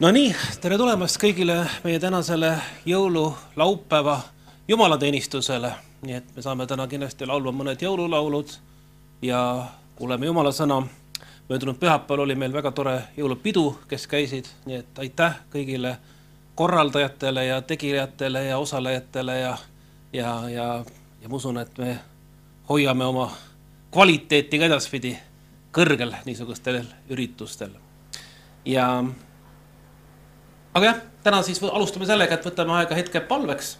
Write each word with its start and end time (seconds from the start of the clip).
Nonii, 0.00 0.30
tere 0.64 0.78
tulemast 0.80 1.18
kõigile 1.20 1.58
meie 1.84 1.98
tänasele 2.00 2.54
jõululaupäeva 2.88 4.14
jumalateenistusele. 4.68 5.74
nii 6.02 6.14
et 6.16 6.30
me 6.36 6.42
saame 6.42 6.66
täna 6.66 6.86
kindlasti 6.88 7.26
laulma 7.28 7.52
mõned 7.52 7.84
jõululaulud 7.84 8.54
ja 9.22 9.66
kuuleme 9.96 10.26
Jumala 10.26 10.52
sõna. 10.52 10.86
möödunud 11.50 11.76
pühapäeval 11.76 12.24
oli 12.24 12.34
meil 12.34 12.52
väga 12.52 12.72
tore 12.72 13.02
jõulupidu, 13.16 13.76
kes 13.88 14.06
käisid, 14.06 14.48
nii 14.64 14.76
et 14.76 14.98
aitäh 14.98 15.36
kõigile 15.52 15.96
korraldajatele 16.54 17.44
ja 17.44 17.62
tegijatele 17.62 18.44
ja 18.44 18.58
osalejatele 18.58 19.38
ja, 19.38 19.58
ja, 20.12 20.48
ja, 20.48 20.84
ja 21.22 21.28
ma 21.28 21.36
usun, 21.36 21.58
et 21.58 21.78
me 21.78 21.98
hoiame 22.68 23.04
oma 23.04 23.32
kvaliteeti 23.92 24.58
ka 24.58 24.64
edaspidi 24.64 25.18
kõrgel 25.72 26.16
niisugustel 26.24 26.84
üritustel. 27.10 27.70
ja 28.64 29.04
aga 30.74 30.86
jah, 30.86 31.00
täna 31.22 31.42
siis 31.42 31.62
alustame 31.62 32.06
sellega, 32.06 32.34
et 32.34 32.46
võtame 32.46 32.76
aega 32.78 32.94
hetke 32.94 33.20
palveks 33.20 33.76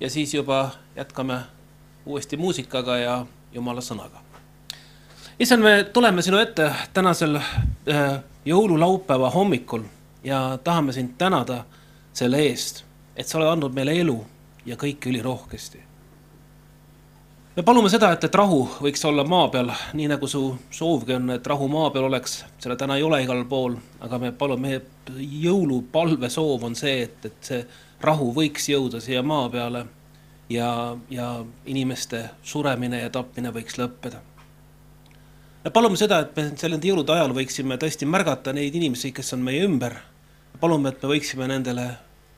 ja 0.00 0.10
siis 0.10 0.34
juba 0.34 0.70
jätkame 0.96 1.40
uuesti 2.06 2.36
muusikaga 2.36 2.96
ja 2.98 3.26
jumala 3.52 3.80
sõnaga. 3.80 4.22
issand, 5.38 5.62
me 5.62 5.84
tuleme 5.84 6.22
sinu 6.22 6.38
ette 6.38 6.72
tänasel 6.92 7.36
äh, 7.36 8.20
jõululaupäeva 8.44 9.30
hommikul 9.30 9.84
ja 10.24 10.58
tahame 10.64 10.92
sind 10.92 11.18
tänada 11.18 11.64
selle 12.12 12.40
eest, 12.48 12.84
et 13.16 13.28
sa 13.28 13.38
oled 13.38 13.52
andnud 13.52 13.74
meile 13.74 13.92
elu 14.00 14.18
ja 14.66 14.76
kõike 14.76 15.12
ülirohkesti 15.12 15.89
me 17.60 17.64
palume 17.64 17.90
seda, 17.92 18.08
et, 18.14 18.22
et 18.24 18.36
rahu 18.40 18.62
võiks 18.80 19.02
olla 19.04 19.20
maa 19.28 19.50
peal, 19.52 19.68
nii 19.92 20.06
nagu 20.08 20.28
su 20.32 20.40
soovgi 20.72 21.12
on, 21.12 21.26
et 21.34 21.48
rahu 21.50 21.66
maa 21.68 21.90
peal 21.92 22.06
oleks, 22.06 22.38
seda 22.56 22.72
täna 22.80 22.96
ei 22.96 23.02
ole 23.04 23.18
igal 23.20 23.42
pool, 23.50 23.74
aga 24.00 24.16
me 24.22 24.30
palume, 24.32 24.78
meie 24.78 25.18
jõulupalve 25.42 26.30
soov 26.32 26.64
on 26.64 26.76
see, 26.78 27.02
et, 27.04 27.26
et 27.28 27.50
see 27.50 27.58
rahu 28.00 28.30
võiks 28.32 28.70
jõuda 28.70 29.02
siia 29.04 29.20
maa 29.20 29.50
peale 29.52 29.82
ja, 30.48 30.70
ja 31.12 31.26
inimeste 31.68 32.22
suremine 32.40 33.02
ja 33.02 33.10
tapmine 33.12 33.52
võiks 33.52 33.76
lõppeda. 33.76 34.22
me 35.66 35.74
palume 35.76 36.00
seda, 36.00 36.22
et 36.24 36.32
me 36.40 36.46
selle 36.56 36.80
jõulude 36.80 37.12
ajal 37.12 37.36
võiksime 37.36 37.76
tõesti 37.76 38.08
märgata 38.08 38.56
neid 38.56 38.80
inimesi, 38.80 39.12
kes 39.12 39.36
on 39.36 39.44
meie 39.44 39.68
ümber. 39.68 39.98
palume, 40.64 40.94
et 40.94 41.02
me 41.02 41.12
võiksime 41.12 41.50
nendele 41.52 41.90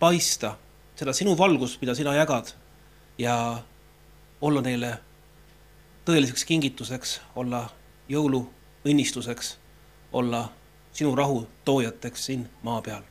paista 0.02 0.56
seda 0.98 1.14
sinu 1.14 1.38
valgust, 1.38 1.78
mida 1.80 1.94
sina 1.94 2.18
jagad 2.18 2.50
ja 3.22 3.38
olla 4.42 4.66
neile 4.66 5.11
tõeliseks 6.04 6.44
kingituseks, 6.44 7.20
olla 7.36 7.70
jõuluõnnistuseks, 8.08 9.56
olla 10.12 10.52
sinu 10.92 11.14
rahu 11.16 11.48
toojateks 11.64 12.24
siin 12.24 12.48
maa 12.62 12.82
peal. 12.82 13.02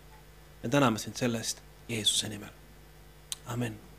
me 0.63 0.69
täname 0.69 0.99
sind 0.99 1.15
selle 1.15 1.37
eest 1.37 1.61
Jeesuse 1.89 2.29
nimel. 2.29 2.49
amin 3.45 3.90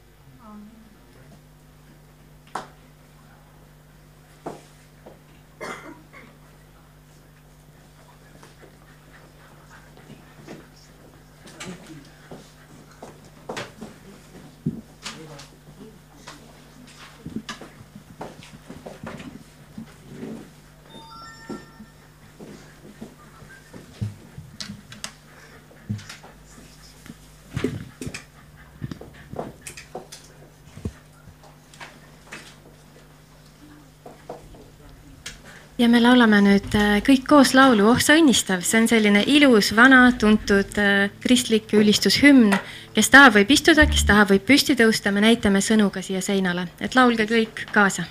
ja 35.83 35.89
me 35.91 35.99
laulame 35.99 36.39
nüüd 36.45 36.75
äh, 36.79 37.01
kõik 37.03 37.25
koos 37.27 37.53
laulu 37.59 37.89
Oh 37.91 38.01
sa 38.03 38.15
õnnistav, 38.19 38.63
see 38.67 38.83
on 38.83 38.89
selline 38.91 39.25
ilus, 39.27 39.73
vana, 39.75 40.05
tuntud 40.19 40.79
äh, 40.79 41.09
kristlik 41.23 41.75
ülistushümn. 41.75 42.55
kes 42.95 43.11
tahab, 43.11 43.39
võib 43.39 43.51
istuda, 43.51 43.87
kes 43.91 44.05
tahab, 44.07 44.31
võib 44.31 44.47
püsti 44.47 44.77
tõusta, 44.79 45.11
me 45.11 45.25
näitame 45.25 45.65
sõnu 45.65 45.91
ka 45.91 46.03
siia 46.05 46.21
seinale, 46.23 46.69
et 46.81 46.95
laulge 46.95 47.27
kõik 47.27 47.67
kaasa. 47.73 48.07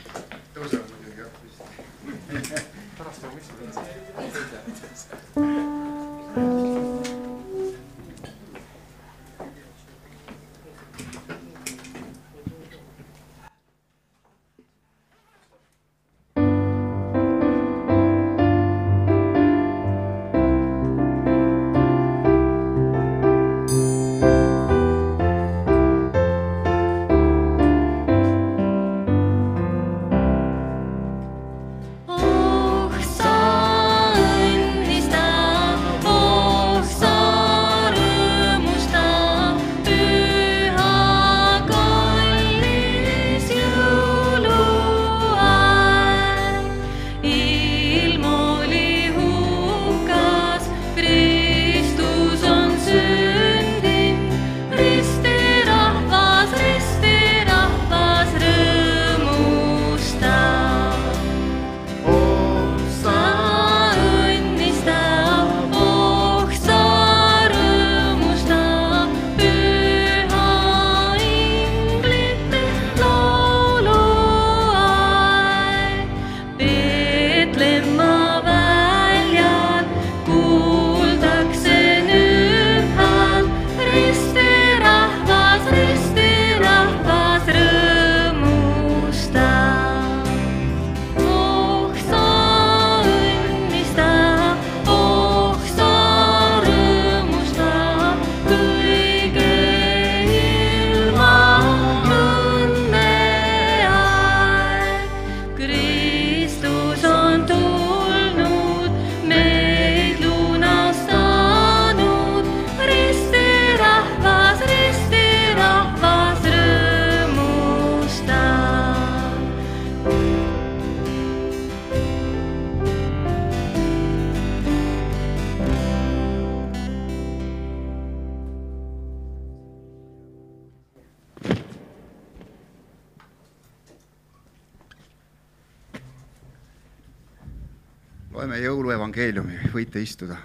Võite 139.74 140.02
istuda. 140.02 140.38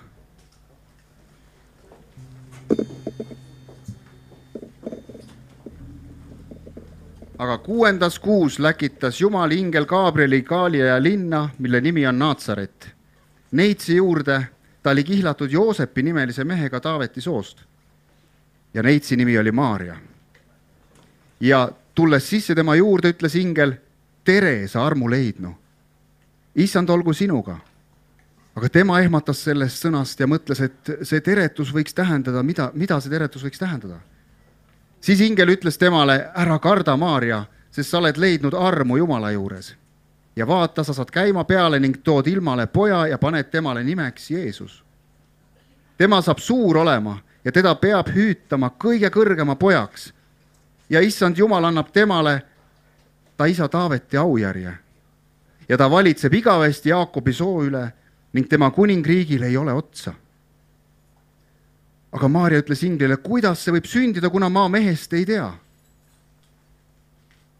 aga 7.39 7.59
kuuendas 7.59 8.19
kuus 8.19 8.59
läkitas 8.59 9.21
Jumal 9.21 9.51
ingel 9.53 9.85
Gabrieli 9.87 10.43
Galilea 10.43 11.03
linna, 11.03 11.49
mille 11.59 11.81
nimi 11.81 12.07
on 12.07 12.19
Naatsaret. 12.19 12.89
Neitsi 13.53 13.97
juurde 13.97 14.47
ta 14.83 14.91
oli 14.91 15.05
kihlatud 15.05 15.51
Joosepi 15.51 16.03
nimelise 16.03 16.45
mehega 16.45 16.81
Taaveti 16.81 17.21
soost. 17.21 17.59
ja 18.75 18.83
neitsi 18.83 19.17
nimi 19.17 19.39
oli 19.39 19.53
Maarja. 19.53 19.97
ja 21.41 21.73
tulles 21.95 22.31
sisse 22.31 22.55
tema 22.55 22.75
juurde, 22.75 23.11
ütles 23.11 23.35
ingel, 23.39 23.73
tere, 24.25 24.69
sa 24.69 24.87
armu 24.87 25.11
leidnu. 25.11 25.55
issand 26.55 26.89
olgu 26.89 27.13
sinuga. 27.13 27.59
Aga 28.57 28.69
tema 28.73 29.01
ehmatas 29.01 29.43
sellest 29.45 29.85
sõnast 29.85 30.21
ja 30.21 30.27
mõtles, 30.27 30.61
et 30.65 30.93
see 31.05 31.21
teretus 31.21 31.73
võiks 31.75 31.95
tähendada, 31.95 32.43
mida, 32.43 32.71
mida 32.75 33.01
see 33.01 33.13
teretus 33.13 33.45
võiks 33.45 33.59
tähendada. 33.61 34.01
siis 35.01 35.21
ingel 35.21 35.49
ütles 35.49 35.79
temale, 35.79 36.31
ära 36.35 36.59
karda, 36.59 36.97
Maarja, 36.97 37.45
sest 37.71 37.91
sa 37.91 37.99
oled 37.99 38.17
leidnud 38.17 38.55
armu 38.55 38.97
Jumala 38.97 39.31
juures 39.31 39.75
ja 40.37 40.47
vaata, 40.47 40.85
sa 40.85 40.93
saad 40.93 41.11
käima 41.11 41.45
peale 41.45 41.81
ning 41.81 41.97
tood 42.05 42.27
ilmale 42.27 42.67
poja 42.67 43.07
ja 43.07 43.19
paned 43.19 43.51
temale 43.51 43.85
nimeks 43.85 44.31
Jeesus. 44.31 44.85
tema 45.99 46.23
saab 46.23 46.39
suur 46.39 46.77
olema 46.77 47.19
ja 47.45 47.53
teda 47.53 47.75
peab 47.75 48.09
hüütama 48.09 48.71
kõige 48.85 49.11
kõrgema 49.11 49.57
pojaks. 49.57 50.13
ja 50.91 51.01
issand 51.01 51.39
Jumal 51.39 51.65
annab 51.65 51.93
temale 51.93 52.43
ta 53.37 53.45
isa 53.45 53.69
Taaveti 53.69 54.17
aujärje. 54.17 54.79
ja 55.69 55.79
ta 55.79 55.91
valitseb 55.91 56.35
igavesti 56.35 56.89
Jaakobi 56.89 57.33
soo 57.33 57.65
üle 57.65 57.93
ning 58.37 58.49
tema 58.49 58.71
kuningriigil 58.71 59.43
ei 59.49 59.57
ole 59.57 59.73
otsa. 59.73 60.13
aga 62.13 62.29
Maarja 62.29 62.61
ütles 62.63 62.83
inglile, 62.85 63.17
kuidas 63.17 63.65
see 63.65 63.73
võib 63.75 63.89
sündida, 63.89 64.31
kuna 64.31 64.49
ma 64.49 64.69
mehest 64.73 65.13
ei 65.13 65.25
tea 65.27 65.51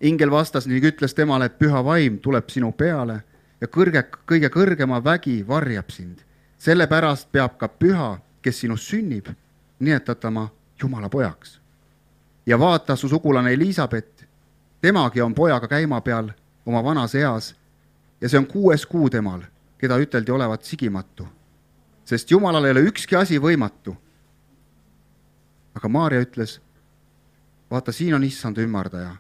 ingel 0.01 0.31
vastas 0.31 0.67
ning 0.67 0.85
ütles 0.85 1.15
temale, 1.15 1.47
et 1.47 1.59
püha 1.59 1.83
vaim 1.85 2.19
tuleb 2.23 2.51
sinu 2.53 2.73
peale 2.73 3.21
ja 3.61 3.69
kõrge, 3.69 4.05
kõige 4.29 4.51
kõrgema 4.53 5.01
vägi 5.05 5.43
varjab 5.49 5.91
sind. 5.91 6.19
sellepärast 6.59 7.29
peab 7.33 7.59
ka 7.59 7.69
püha, 7.69 8.19
kes 8.43 8.61
sinust 8.61 8.89
sünnib, 8.89 9.29
nimetatama 9.79 10.49
Jumala 10.83 11.09
pojaks. 11.09 11.61
ja 12.47 12.59
vaata, 12.59 12.97
su 12.97 13.09
sugulane 13.09 13.53
Elizabeth, 13.53 14.25
temagi 14.81 15.21
on 15.21 15.35
pojaga 15.35 15.69
käima 15.69 16.01
peal 16.01 16.31
oma 16.67 16.85
vanas 16.85 17.15
eas 17.15 17.55
ja 18.21 18.29
see 18.29 18.39
on 18.39 18.47
kuues 18.47 18.87
kuu 18.87 19.11
temal, 19.11 19.41
keda 19.79 19.99
üteldi 19.99 20.33
olevat 20.33 20.65
sigimatu. 20.65 21.29
sest 22.05 22.31
Jumalal 22.31 22.65
ei 22.65 22.71
ole 22.71 22.81
ükski 22.81 23.17
asi 23.17 23.39
võimatu. 23.39 23.97
aga 25.75 25.89
Maarja 25.89 26.21
ütles, 26.21 26.61
vaata, 27.71 27.93
siin 27.93 28.15
on 28.15 28.25
issand 28.25 28.59
ümardaja 28.59 29.17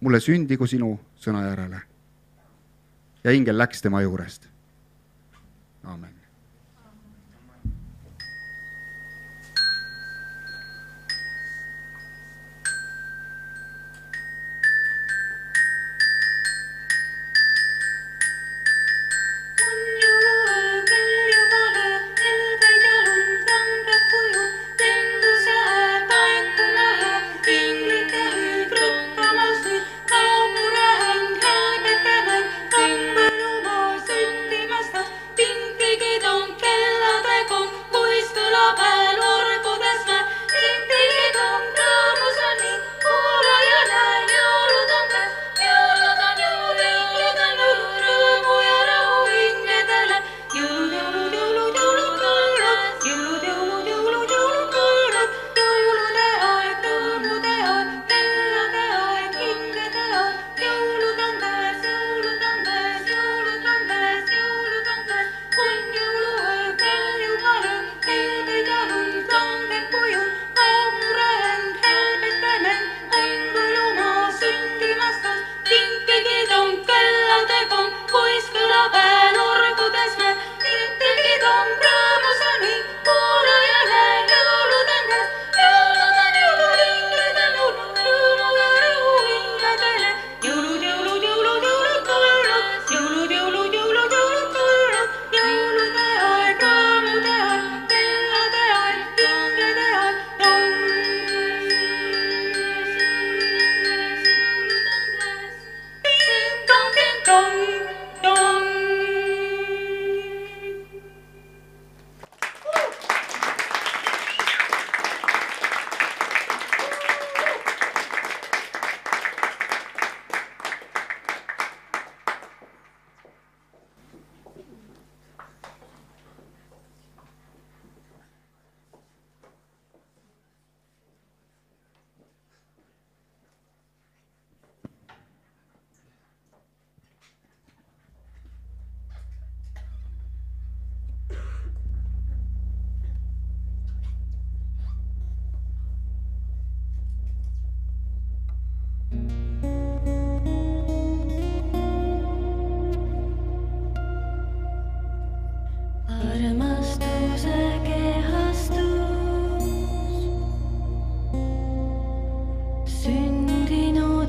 mulle 0.00 0.20
sündigu 0.20 0.66
sinu 0.66 0.98
sõna 1.16 1.46
järele. 1.48 1.80
ja 3.24 3.32
ingel 3.32 3.58
läks 3.58 3.82
tema 3.82 4.02
juurest. 4.02 4.48
amen. 5.84 6.15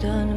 done 0.08 0.37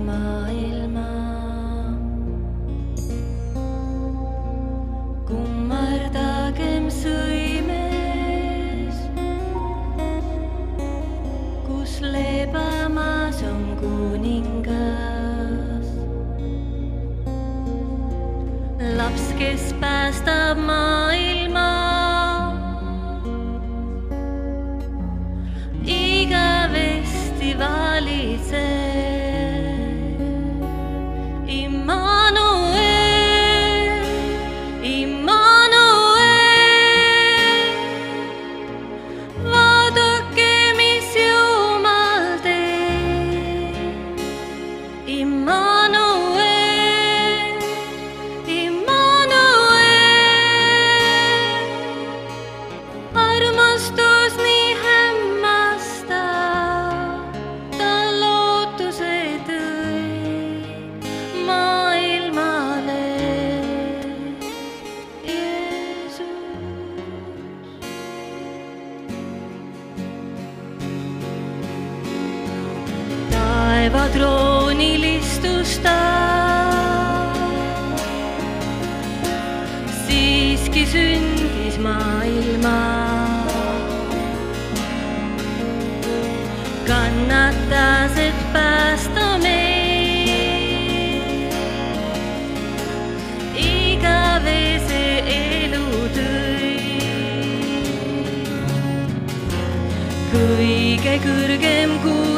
깨구르 101.11 101.59
갬구 101.59 102.30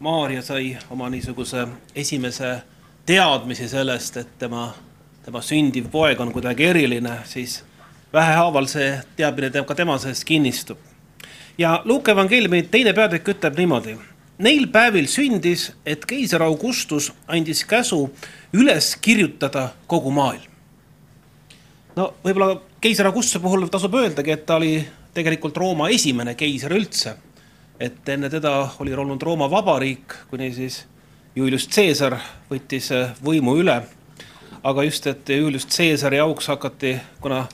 Maarja 0.00 0.42
sai 0.42 0.76
oma 0.90 1.10
niisuguse 1.10 1.66
esimese 1.94 2.62
teadmisi 3.06 3.68
sellest, 3.68 4.16
et 4.16 4.28
tema, 4.38 4.70
tema 5.24 5.42
sündiv 5.44 5.90
poeg 5.92 6.20
on 6.20 6.32
kuidagi 6.32 6.64
eriline, 6.64 7.18
siis 7.28 7.58
vähehaaval 8.12 8.64
see 8.70 8.94
teadmine 9.16 9.50
te- 9.50 9.64
ka 9.68 9.74
tema 9.74 9.98
sees 9.98 10.24
kinnistub. 10.24 10.78
ja 11.58 11.82
Luuke 11.84 12.12
evangeeliumi 12.12 12.62
teine 12.62 12.92
peatükk 12.92 13.28
ütleb 13.28 13.58
niimoodi. 13.58 13.98
Neil 14.38 14.66
päevil 14.72 15.06
sündis, 15.06 15.72
et 15.86 16.06
keiser 16.06 16.42
Augustus 16.42 17.12
andis 17.28 17.64
käsu 17.64 18.10
üles 18.52 18.96
kirjutada 18.96 19.68
kogu 19.86 20.10
maailm. 20.10 20.48
no 21.96 22.14
võib-olla 22.24 22.60
keiser 22.80 23.06
Augustuse 23.06 23.38
puhul 23.38 23.66
tasub 23.66 23.94
öeldagi, 23.94 24.30
et 24.30 24.46
ta 24.46 24.56
oli 24.56 24.88
tegelikult 25.14 25.56
Rooma 25.56 25.88
esimene 25.88 26.34
keiser 26.34 26.72
üldse. 26.72 27.16
Et 27.80 28.08
enne 28.08 28.30
teda 28.30 28.68
oli 28.78 28.94
olnud 28.94 29.22
Rooma 29.22 29.50
vabariik, 29.50 30.14
kuni 30.30 30.52
siis 30.52 30.84
Julius 31.36 31.68
Caesar 31.68 32.18
võttis 32.50 32.90
äh, 32.92 33.14
võimu 33.24 33.56
üle. 33.62 33.80
aga 34.62 34.82
just, 34.84 35.06
et 35.06 35.28
Julius 35.28 35.66
Caesari 35.66 36.18
auks 36.20 36.48
hakati, 36.48 36.98
kuna 37.20 37.46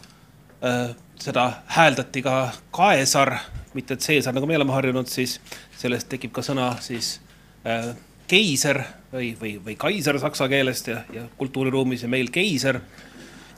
äh, 0.65 0.97
seda 1.21 1.51
hääldati 1.67 2.23
ka 2.23 2.53
kaesar, 2.71 3.37
mitte 3.75 3.97
Caesar, 3.97 4.35
nagu 4.35 4.47
me 4.47 4.57
oleme 4.57 4.73
harjunud, 4.73 5.07
siis 5.07 5.39
sellest 5.79 6.09
tekib 6.09 6.33
ka 6.33 6.43
sõna 6.43 6.73
siis 6.81 7.21
äh, 7.67 7.93
keiser 8.27 8.83
või, 9.13 9.37
või, 9.41 9.53
või 9.65 9.77
kaiser 9.79 10.19
saksa 10.19 10.49
keelest 10.49 10.89
ja, 10.91 11.05
ja 11.13 11.29
kultuuriruumis 11.39 12.03
ja 12.03 12.09
meil 12.09 12.33
keiser. 12.35 12.81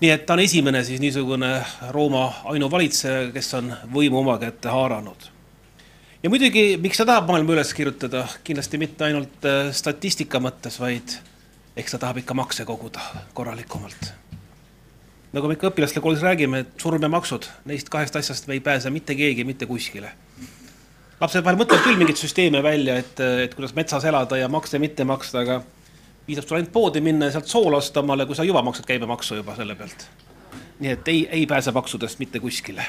nii 0.01 0.11
et 0.11 0.27
ta 0.27 0.37
on 0.37 0.41
esimene 0.41 0.85
siis 0.85 1.01
niisugune 1.01 1.65
Rooma 1.91 2.29
ainuvalitseja, 2.45 3.31
kes 3.33 3.55
on 3.55 3.73
võimu 3.95 4.21
oma 4.21 4.39
kätte 4.39 4.69
haaranud. 4.69 5.38
Ja 6.29 6.33
muidugi, 6.33 6.77
miks 6.77 7.01
ta 7.01 7.09
tahab 7.09 7.31
maailma 7.33 7.57
üles 7.57 7.73
kirjutada, 7.73 8.27
kindlasti 8.45 8.81
mitte 8.81 9.07
ainult 9.09 9.49
äh, 9.49 9.73
statistika 9.73 10.43
mõttes, 10.45 10.77
vaid 10.77 11.17
eks 11.79 11.95
ta 11.95 12.05
tahab 12.05 12.21
ikka 12.21 12.37
makse 12.37 12.69
koguda 12.69 13.01
korralikumalt 13.33 14.11
nagu 15.33 15.49
me 15.49 15.57
ikka 15.57 15.71
õpilaste 15.71 16.03
koolis 16.05 16.25
räägime, 16.25 16.63
et 16.65 16.83
surm 16.83 17.03
ja 17.05 17.09
maksud, 17.13 17.49
neist 17.69 17.89
kahest 17.93 18.17
asjast 18.21 18.49
me 18.49 18.57
ei 18.57 18.63
pääse 18.65 18.93
mitte 18.93 19.17
keegi 19.17 19.45
mitte 19.49 19.67
kuskile. 19.69 20.13
lapsed 21.21 21.45
vahel 21.45 21.59
mõtlevad 21.61 21.85
küll 21.85 21.99
mingeid 22.01 22.21
süsteeme 22.21 22.63
välja, 22.63 22.97
et, 23.03 23.21
et 23.45 23.55
kuidas 23.57 23.75
metsas 23.77 24.05
elada 24.05 24.37
ja 24.37 24.49
makse 24.49 24.79
mitte 24.79 25.05
maksta, 25.05 25.43
aga 25.45 25.63
piisab 26.27 26.49
sul 26.49 26.61
ainult 26.61 26.73
poodi 26.73 27.01
minna 27.05 27.29
ja 27.29 27.37
sealt 27.37 27.49
soola 27.49 27.81
osta 27.81 28.05
omale, 28.05 28.27
kui 28.27 28.37
sa 28.37 28.45
juba 28.45 28.63
maksad 28.63 28.87
käibemaksu 28.89 29.41
juba 29.41 29.57
selle 29.57 29.77
pealt. 29.77 30.09
nii 30.79 30.93
et 30.93 31.09
ei, 31.09 31.27
ei 31.41 31.47
pääse 31.47 31.73
maksudest 31.73 32.19
mitte 32.19 32.41
kuskile. 32.41 32.85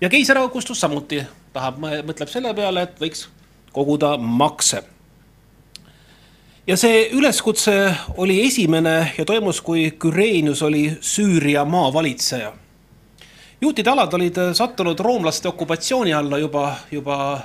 Ja 0.00 0.08
keiser 0.08 0.38
Augustus 0.38 0.80
samuti 0.80 1.22
tahab, 1.52 1.80
mõtleb 1.80 2.28
selle 2.28 2.54
peale, 2.54 2.82
et 2.82 3.00
võiks 3.00 3.28
koguda 3.72 4.16
makse 4.16 4.82
ja 6.66 6.76
see 6.76 7.08
üleskutse 7.14 7.94
oli 8.16 8.40
esimene 8.46 9.12
ja 9.18 9.24
toimus, 9.24 9.60
kui 9.60 9.90
Küreenius 9.98 10.62
oli 10.62 10.90
Süüria 11.00 11.64
maavalitseja. 11.64 12.52
juutide 13.60 13.90
alad 13.90 14.12
olid 14.12 14.38
sattunud 14.52 15.00
roomlaste 15.00 15.48
okupatsiooni 15.48 16.14
alla 16.14 16.38
juba, 16.38 16.76
juba 16.90 17.40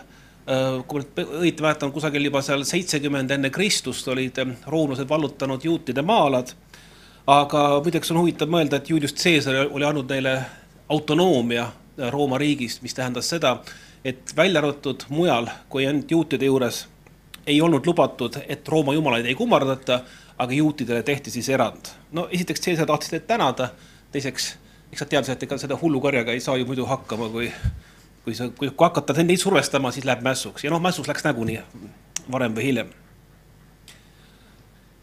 kui 0.88 1.02
ma 1.02 1.24
õieti 1.24 1.62
mäletan, 1.62 1.92
kusagil 1.92 2.26
juba 2.26 2.42
seal 2.42 2.64
seitsekümmend 2.64 3.32
enne 3.32 3.50
Kristust 3.50 4.08
olid 4.08 4.42
roomlased 4.68 5.10
vallutanud 5.10 5.64
juutide 5.64 6.02
maa-alad. 6.02 6.54
aga 7.28 7.82
muideks 7.84 8.12
on 8.12 8.18
huvitav 8.18 8.50
mõelda, 8.50 8.76
et 8.76 8.90
Julius 8.90 9.14
Caesar 9.14 9.68
oli 9.72 9.86
andnud 9.86 10.10
neile 10.10 10.42
autonoomia 10.90 11.68
Rooma 11.98 12.38
riigist, 12.38 12.82
mis 12.82 12.94
tähendas 12.94 13.30
seda, 13.30 13.58
et 14.06 14.34
välja 14.36 14.62
arvatud 14.62 15.04
mujal 15.10 15.50
kui 15.70 15.86
ainult 15.88 16.12
juutide 16.12 16.46
juures 16.46 16.86
ei 17.48 17.62
olnud 17.62 17.86
lubatud, 17.86 18.38
et 18.48 18.68
Rooma 18.68 18.94
jumalaid 18.94 19.26
ei 19.26 19.36
kummardata, 19.36 20.02
aga 20.38 20.54
juutidele 20.54 21.04
tehti 21.04 21.32
siis 21.32 21.50
erand. 21.50 21.94
no 22.12 22.28
esiteks 22.32 22.62
Caesar 22.62 22.88
tahtis 22.88 23.10
teid 23.10 23.28
tänada, 23.28 23.70
teiseks, 24.12 24.56
eks 24.92 25.02
nad 25.02 25.10
teadsid, 25.10 25.36
et 25.36 25.44
ega 25.44 25.58
seda 25.58 25.78
hullukarjaga 25.82 26.32
ei 26.32 26.40
saa 26.40 26.58
ju 26.58 26.66
muidu 26.66 26.86
hakkama, 26.86 27.30
kui 27.30 27.52
kui 28.24 28.36
sa, 28.38 28.50
kui, 28.50 28.70
kui 28.70 28.86
hakata 28.86 29.16
neid 29.24 29.42
survestama, 29.42 29.92
siis 29.94 30.06
läheb 30.06 30.24
mässuks 30.26 30.66
ja 30.66 30.74
noh, 30.74 30.82
mässuks 30.84 31.10
läks 31.10 31.26
nagunii 31.26 31.60
varem 32.32 32.56
või 32.58 32.68
hiljem. 32.68 32.92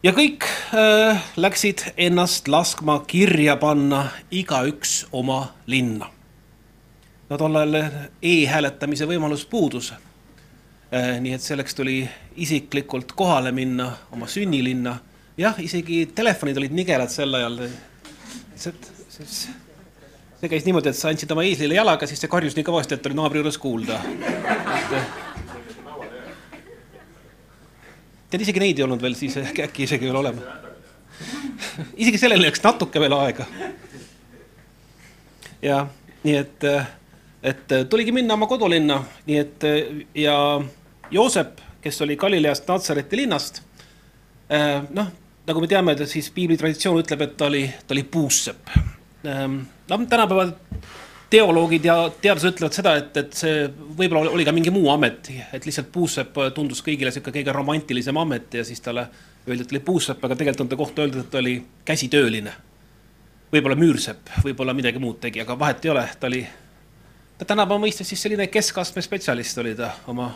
ja 0.03 0.13
kõik 0.15 0.47
äh, 0.75 1.25
läksid 1.35 1.83
ennast 1.97 2.47
laskma 2.47 3.01
kirja 3.07 3.57
panna, 3.59 4.09
igaüks 4.31 5.05
oma 5.11 5.49
linna. 5.67 6.11
No 7.29 7.37
tol 7.37 7.55
ajal 7.59 7.77
e-hääletamise 8.21 9.07
võimalus 9.09 9.45
puudus 9.49 9.91
äh,. 9.93 11.19
nii 11.21 11.35
et 11.37 11.45
selleks 11.45 11.77
tuli 11.77 12.01
isiklikult 12.41 13.13
kohale 13.17 13.51
minna 13.51 13.91
oma 14.11 14.27
sünnilinna. 14.27 14.97
jah, 15.37 15.59
isegi 15.61 16.05
telefonid 16.15 16.57
olid 16.57 16.73
nigelad 16.73 17.13
sel 17.13 17.33
ajal. 17.33 17.61
see, 18.55 18.73
käis 20.49 20.65
niimoodi, 20.65 20.89
et 20.89 20.97
sa 20.97 21.11
andsid 21.13 21.31
oma 21.31 21.43
eeslile 21.45 21.77
jalaga, 21.77 22.07
siis 22.07 22.21
see 22.21 22.31
karjus 22.31 22.55
nii 22.57 22.65
kõvasti, 22.65 22.97
et 22.97 23.05
oli 23.05 23.19
naabri 23.19 23.43
juures 23.43 23.57
kuulda. 23.61 23.99
tead, 28.29 28.41
isegi 28.41 28.61
neid 28.61 28.79
ei 28.79 28.85
olnud 28.87 29.01
veel 29.01 29.17
siis 29.17 29.37
ehk 29.41 29.65
äkki 29.69 29.85
isegi 29.85 30.09
veel 30.09 30.21
olema. 30.23 30.57
isegi 31.93 32.17
sellele 32.17 32.49
läks 32.49 32.65
natuke 32.65 32.99
veel 32.99 33.13
aega. 33.21 33.45
ja 35.61 35.83
nii 36.23 36.35
et, 36.35 36.65
et 37.43 37.73
tuligi 37.89 38.11
minna 38.11 38.35
oma 38.35 38.47
kodulinna, 38.47 38.99
nii 39.27 39.39
et 39.39 39.65
ja 40.15 40.35
Joosep, 41.11 41.61
kes 41.81 42.01
oli 42.01 42.17
Galileast 42.19 42.67
Natsareti 42.67 43.17
linnast, 43.17 43.61
noh, 44.91 45.11
nagu 45.47 45.61
me 45.63 45.69
teame, 45.71 45.95
siis 46.09 46.29
piibli 46.35 46.57
traditsioon 46.59 46.99
ütleb, 47.01 47.23
et 47.25 47.37
ta 47.37 47.47
oli, 47.47 47.63
ta 47.87 47.95
oli 47.95 48.03
puussepp 48.03 48.73
noh, 49.23 50.07
tänapäeval 50.09 50.51
teoloogid 51.29 51.85
ja 51.85 51.95
teadlased 52.21 52.55
ütlevad 52.55 52.75
seda, 52.75 52.95
et, 52.97 53.17
et 53.17 53.35
see 53.37 53.65
võib-olla 53.69 54.31
oli 54.33 54.45
ka 54.47 54.53
mingi 54.55 54.73
muu 54.73 54.89
amet, 54.93 55.29
et 55.53 55.65
lihtsalt 55.67 55.91
puussepp 55.93 56.37
tundus 56.55 56.81
kõigile 56.85 57.11
sihuke 57.13 57.33
kõige 57.35 57.53
romantilisem 57.53 58.17
amet 58.17 58.59
ja 58.59 58.65
siis 58.65 58.81
talle 58.81 59.05
öeldi, 59.47 59.65
et 59.65 59.75
oli 59.75 59.83
puussepp, 59.85 60.23
aga 60.25 60.37
tegelikult 60.37 60.65
on 60.65 60.71
ta 60.71 60.79
kohta 60.79 61.05
öeldud, 61.05 61.21
et 61.25 61.31
ta 61.31 61.41
oli 61.41 61.59
käsitööline. 61.85 62.53
võib-olla 63.53 63.75
müürsepp, 63.75 64.29
võib-olla 64.45 64.73
midagi 64.77 64.99
muud 65.01 65.19
tegi, 65.21 65.41
aga 65.41 65.59
vahet 65.59 65.85
ei 65.85 65.91
ole, 65.91 66.03
ta 66.19 66.27
oli, 66.27 66.41
ta 67.39 67.45
tänapäeva 67.45 67.79
mõistes 67.79 68.09
siis 68.11 68.21
selline 68.21 68.47
keskastme 68.51 69.01
spetsialist 69.01 69.57
oli 69.57 69.71
ta 69.75 69.93
oma 70.11 70.33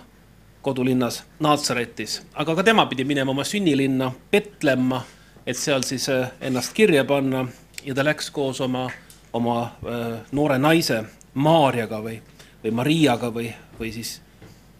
kodulinnas 0.63 1.23
Naatsaretis, 1.43 2.21
aga 2.33 2.55
ka 2.55 2.63
tema 2.63 2.85
pidi 2.87 3.03
minema 3.03 3.31
oma 3.31 3.43
sünnilinna 3.43 4.11
Petlemma, 4.31 5.01
et 5.45 5.59
seal 5.59 5.83
siis 5.83 6.07
ennast 6.41 6.73
kirja 6.73 7.03
panna 7.03 7.43
ja 7.83 7.95
ta 7.95 8.05
läks 8.05 8.31
koos 8.31 8.61
oma, 8.61 8.87
oma 9.33 9.57
äh, 9.63 10.21
noore 10.31 10.57
naise 10.57 11.03
Maarjaga 11.33 11.99
või, 11.99 12.21
või 12.63 12.71
Mariaga 12.71 13.33
või, 13.33 13.49
või 13.79 13.91
siis 13.91 14.21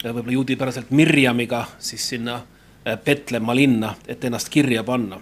äh, 0.06 0.14
võib-olla 0.14 0.38
juudipäraselt 0.38 0.92
Mirjamiga 0.96 1.66
siis 1.80 2.08
sinna 2.10 2.40
äh, 2.40 2.98
Petlemma 3.04 3.56
linna, 3.56 3.96
et 4.08 4.24
ennast 4.24 4.50
kirja 4.50 4.84
panna. 4.84 5.20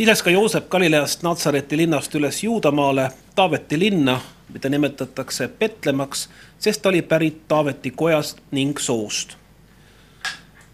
Siis 0.00 0.08
läks 0.08 0.22
ka 0.22 0.30
Joosep 0.30 0.68
Galileast 0.68 1.22
Natsareti 1.22 1.76
linnast 1.76 2.14
üles 2.14 2.38
Juudamaale 2.42 3.10
Taaveti 3.34 3.78
linna, 3.78 4.20
mida 4.48 4.68
nimetatakse 4.68 5.48
Petlemmaks, 5.48 6.28
sest 6.58 6.82
ta 6.82 6.88
oli 6.88 7.02
pärit 7.02 7.42
Taaveti 7.48 7.90
kojast 7.90 8.38
ning 8.50 8.78
soost 8.78 9.36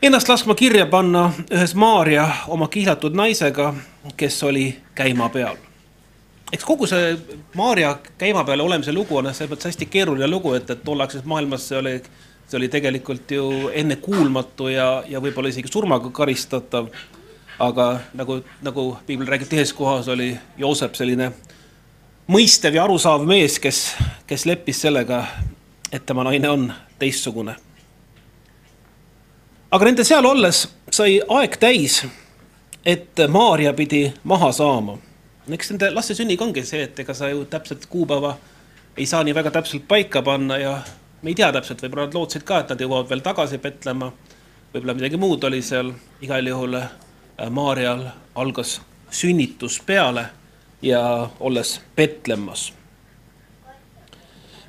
ennast 0.03 0.29
laskma 0.29 0.55
kirja 0.55 0.87
panna 0.87 1.33
ühes 1.51 1.75
Maarja 1.75 2.29
oma 2.47 2.69
kihlatud 2.69 3.17
naisega, 3.19 3.75
kes 4.17 4.43
oli 4.43 4.77
käima 4.95 5.29
peal. 5.29 5.57
eks 6.53 6.65
kogu 6.65 6.87
see 6.87 7.17
Maarja 7.55 7.97
käima 8.19 8.45
peal 8.45 8.61
olemise 8.61 8.93
lugu 8.93 9.17
on 9.17 9.35
selles 9.35 9.51
mõttes 9.51 9.73
hästi 9.73 9.91
keeruline 9.91 10.31
lugu, 10.31 10.55
et, 10.55 10.71
et 10.71 10.85
tollaegses 10.85 11.25
maailmas 11.25 11.67
see 11.69 11.79
oli, 11.79 11.97
see 12.47 12.61
oli 12.61 12.69
tegelikult 12.69 13.31
ju 13.31 13.51
ennekuulmatu 13.75 14.69
ja, 14.69 15.03
ja 15.09 15.21
võib-olla 15.21 15.51
isegi 15.51 15.73
surmaga 15.73 16.15
karistatav. 16.15 16.87
Aga 17.59 18.01
nagu, 18.14 18.40
nagu 18.62 18.87
piibel 19.07 19.27
räägib 19.27 19.49
teises 19.49 19.73
kohas, 19.73 20.09
oli 20.09 20.33
Joosep 20.59 20.95
selline 20.95 21.33
mõistev 22.29 22.75
ja 22.75 22.85
arusaav 22.85 23.25
mees, 23.27 23.61
kes, 23.62 23.95
kes 24.27 24.47
leppis 24.47 24.83
sellega, 24.83 25.25
et 25.92 26.07
tema 26.07 26.27
naine 26.27 26.51
on 26.51 26.73
teistsugune 26.99 27.57
aga 29.77 29.88
nende 29.88 30.05
seal 30.07 30.27
olles 30.27 30.62
sai 30.95 31.19
aeg 31.21 31.57
täis, 31.61 32.01
et 32.87 33.19
Maarja 33.29 33.73
pidi 33.77 34.07
maha 34.25 34.53
saama. 34.53 34.99
eks 35.53 35.71
nende 35.71 35.90
laste 35.95 36.14
sünniga 36.14 36.45
ongi 36.45 36.62
see, 36.64 36.83
et 36.87 36.99
ega 36.99 37.14
sa 37.14 37.29
ju 37.29 37.45
täpselt 37.45 37.87
kuupäeva 37.87 38.37
ei 38.97 39.07
saa 39.07 39.25
nii 39.25 39.35
väga 39.35 39.51
täpselt 39.51 39.88
paika 39.88 40.23
panna 40.23 40.59
ja 40.59 40.79
me 41.23 41.31
ei 41.31 41.35
tea 41.35 41.51
täpselt, 41.53 41.83
võib-olla 41.83 42.07
nad 42.07 42.14
lootsid 42.14 42.47
ka, 42.47 42.61
et 42.61 42.71
nad 42.73 42.81
jõuavad 42.81 43.11
veel 43.11 43.21
tagasi 43.21 43.59
Petlema. 43.59 44.12
võib-olla 44.75 44.95
midagi 44.95 45.16
muud 45.16 45.45
oli 45.45 45.62
seal, 45.62 45.92
igal 46.21 46.47
juhul 46.47 46.79
Maarjal 47.51 48.07
algas 48.35 48.81
sünnitus 49.11 49.81
peale 49.87 50.29
ja 50.83 51.29
olles 51.40 51.81
Petlemmas 51.96 52.72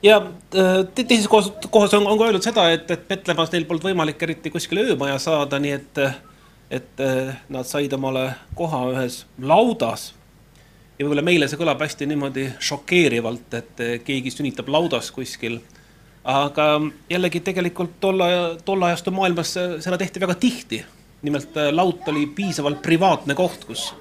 ja 0.03 0.17
äh, 0.55 0.85
teises 1.07 1.27
kohas, 1.27 1.51
kohas 1.69 1.93
on, 1.93 2.07
on 2.07 2.17
ka 2.17 2.27
öeldud 2.27 2.45
seda, 2.45 2.69
et, 2.73 2.89
et 2.91 3.07
Petlemmas 3.07 3.51
neil 3.53 3.65
polnud 3.69 3.87
võimalik 3.89 4.21
eriti 4.23 4.51
kuskile 4.53 4.85
öömaja 4.91 5.17
saada, 5.21 5.59
nii 5.61 5.73
et, 5.77 6.01
et 6.79 7.03
äh, 7.03 7.33
nad 7.53 7.67
said 7.69 7.93
omale 7.97 8.29
koha 8.57 8.83
ühes 8.93 9.23
laudas. 9.41 10.11
ja 10.97 11.05
võib-olla 11.05 11.25
meile 11.25 11.47
see 11.47 11.59
kõlab 11.59 11.81
hästi 11.81 12.09
niimoodi 12.09 12.45
šokeerivalt, 12.69 13.57
et 13.57 13.83
äh, 13.83 13.97
keegi 14.05 14.33
sünnitab 14.33 14.69
laudas 14.69 15.11
kuskil. 15.11 15.59
aga 16.23 16.67
jällegi 17.09 17.39
tegelikult 17.39 17.99
tolle, 17.99 18.29
tolle 18.65 18.91
ajastu 18.91 19.11
maailmas 19.11 19.53
seda 19.55 19.97
tehti 19.97 20.19
väga 20.19 20.35
tihti. 20.35 20.83
Nimelt 21.21 21.55
laut 21.71 22.07
oli 22.07 22.27
piisavalt 22.27 22.81
privaatne 22.81 23.35
koht, 23.35 23.65
kus, 23.65 23.93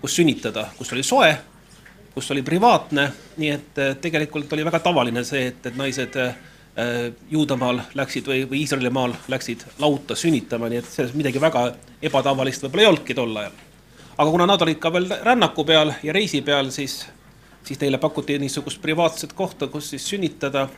kus 0.00 0.16
sünnitada, 0.16 0.68
kus 0.78 0.92
oli 0.92 1.02
soe 1.06 1.34
kus 2.14 2.30
oli 2.30 2.42
privaatne, 2.42 3.12
nii 3.36 3.50
et 3.50 3.78
äh, 3.78 3.96
tegelikult 4.00 4.52
oli 4.52 4.64
väga 4.64 4.78
tavaline 4.80 5.24
see, 5.26 5.48
et, 5.50 5.66
et 5.66 5.76
naised 5.76 6.16
äh, 6.20 6.36
Juudamaal 7.30 7.80
läksid 7.98 8.28
või, 8.30 8.44
või 8.50 8.62
Iisraelimaal 8.62 9.16
läksid 9.30 9.64
lauta 9.82 10.16
sünnitama, 10.18 10.70
nii 10.70 10.82
et 10.82 10.90
selles 10.90 11.14
midagi 11.18 11.42
väga 11.42 11.66
ebatavalist 12.02 12.66
võib-olla 12.66 12.84
ei 12.84 12.90
olnudki 12.92 13.18
tol 13.18 13.36
ajal. 13.42 13.58
aga 14.16 14.30
kuna 14.30 14.46
nad 14.46 14.62
olid 14.62 14.78
ka 14.82 14.92
veel 14.94 15.10
rännaku 15.26 15.64
peal 15.66 15.92
ja 16.02 16.14
reisi 16.14 16.42
peal, 16.42 16.70
siis, 16.70 17.00
siis 17.66 17.80
neile 17.82 17.98
pakuti 17.98 18.38
niisugust 18.38 18.82
privaatset 18.82 19.32
kohta, 19.32 19.66
kus 19.66 19.90
siis 19.90 20.06
sünnitada. 20.08 20.68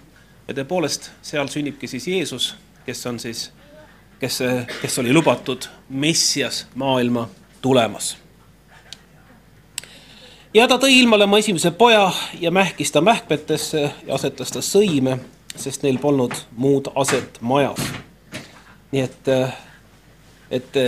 ja 0.49 0.55
tõepoolest, 0.55 1.11
seal 1.23 1.49
sünnibki 1.53 1.89
siis 1.91 2.09
Jeesus, 2.09 2.55
kes 2.87 3.07
on 3.07 3.19
siis, 3.21 3.51
kes, 4.21 4.39
kes 4.83 4.99
oli 4.99 5.13
lubatud 5.13 5.69
Messias 5.89 6.67
maailma 6.75 7.29
tulemas 7.63 8.17
ja 10.57 10.65
ta 10.69 10.79
tõi 10.81 10.95
ilmale 11.03 11.27
oma 11.27 11.39
esimese 11.43 11.71
poja 11.77 12.09
ja 12.41 12.51
mähkis 12.51 12.93
ta 12.93 13.01
mähkmetesse 13.05 13.81
ja 13.81 14.15
asetas 14.15 14.53
ta 14.53 14.63
sõime, 14.65 15.19
sest 15.57 15.85
neil 15.85 15.99
polnud 16.01 16.33
muud 16.57 16.89
aset 16.95 17.41
majas. 17.41 17.81
nii 18.93 19.03
et, 19.03 19.29
et 20.51 20.79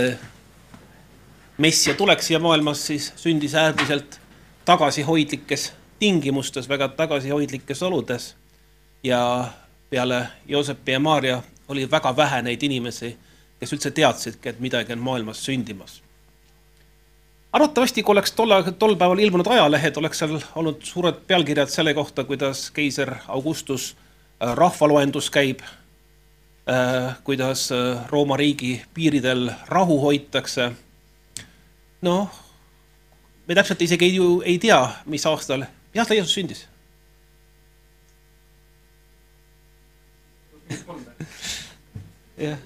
Messia 1.57 1.93
tuleks 1.93 2.27
siia 2.27 2.39
maailmas, 2.39 2.85
siis 2.87 3.11
sündis 3.19 3.53
äärmiselt 3.55 4.19
tagasihoidlikes 4.65 5.73
tingimustes, 5.99 6.69
väga 6.69 6.87
tagasihoidlikes 6.87 7.83
oludes. 7.83 8.35
ja 9.03 9.47
peale 9.89 10.27
Joosepi 10.47 10.91
ja 10.91 10.99
Maarja 10.99 11.43
oli 11.69 11.87
väga 11.91 12.15
vähe 12.17 12.41
neid 12.41 12.63
inimesi, 12.63 13.15
kes 13.59 13.73
üldse 13.73 13.91
teadsidki, 13.91 14.49
et 14.49 14.59
midagi 14.59 14.93
on 14.93 15.03
maailmas 15.03 15.45
sündimas 15.45 15.99
arvatavasti, 17.51 18.03
kui 18.03 18.13
oleks 18.13 18.31
tol, 18.31 18.53
tol 18.79 18.95
päeval 18.99 19.19
ilmunud 19.23 19.47
ajalehed, 19.49 19.97
oleks 19.97 20.21
seal 20.21 20.37
olnud 20.59 20.83
suured 20.85 21.23
pealkirjad 21.27 21.71
selle 21.71 21.93
kohta, 21.97 22.23
kuidas 22.23 22.69
keiser 22.75 23.15
Augustus 23.27 23.91
äh, 23.95 24.53
rahvaloendus 24.57 25.29
käib, 25.33 25.63
äh, 26.69 27.15
kuidas 27.23 27.69
äh, 27.71 28.05
Rooma 28.09 28.37
riigi 28.37 28.81
piiridel 28.93 29.49
rahu 29.67 29.99
hoitakse. 30.01 30.71
noh, 32.01 32.29
me 33.47 33.55
täpselt 33.55 33.81
isegi 33.81 34.05
ei, 34.05 34.15
ju 34.15 34.41
ei 34.45 34.59
tea, 34.59 34.79
mis 35.05 35.25
aastal, 35.25 35.65
Jeesus 35.93 36.33
sündis 36.33 36.67
jah, 42.39 42.59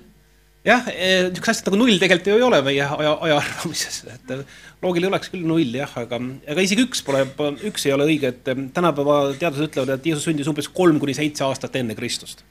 jah, 0.64 0.88
niisugust 0.88 1.52
asja 1.52 1.68
nagu 1.68 1.80
null 1.82 2.00
tegelikult 2.00 2.30
ju 2.30 2.38
ei 2.38 2.46
ole 2.46 2.60
meie 2.66 2.86
aja, 2.86 3.14
ajaarvamises, 3.28 4.00
et 4.14 4.34
eh, 4.36 4.44
loogiline 4.84 5.12
oleks 5.12 5.32
küll 5.34 5.46
null 5.48 5.76
jah, 5.76 5.92
aga, 6.00 6.20
aga 6.54 6.66
isegi 6.66 6.86
üks 6.88 7.04
pole, 7.06 7.26
üks 7.70 7.88
ei 7.88 7.96
ole 7.96 8.08
õige, 8.08 8.34
et 8.34 8.52
eh, 8.54 8.64
tänapäeva 8.76 9.18
teadlased 9.32 9.70
ütlevad, 9.70 9.96
et 9.98 10.08
Jeesus 10.10 10.28
sündis 10.30 10.50
umbes 10.52 10.70
kolm 10.72 11.02
kuni 11.04 11.16
seitse 11.18 11.46
aastat 11.48 11.76
enne 11.80 11.98
Kristust. 12.00 12.46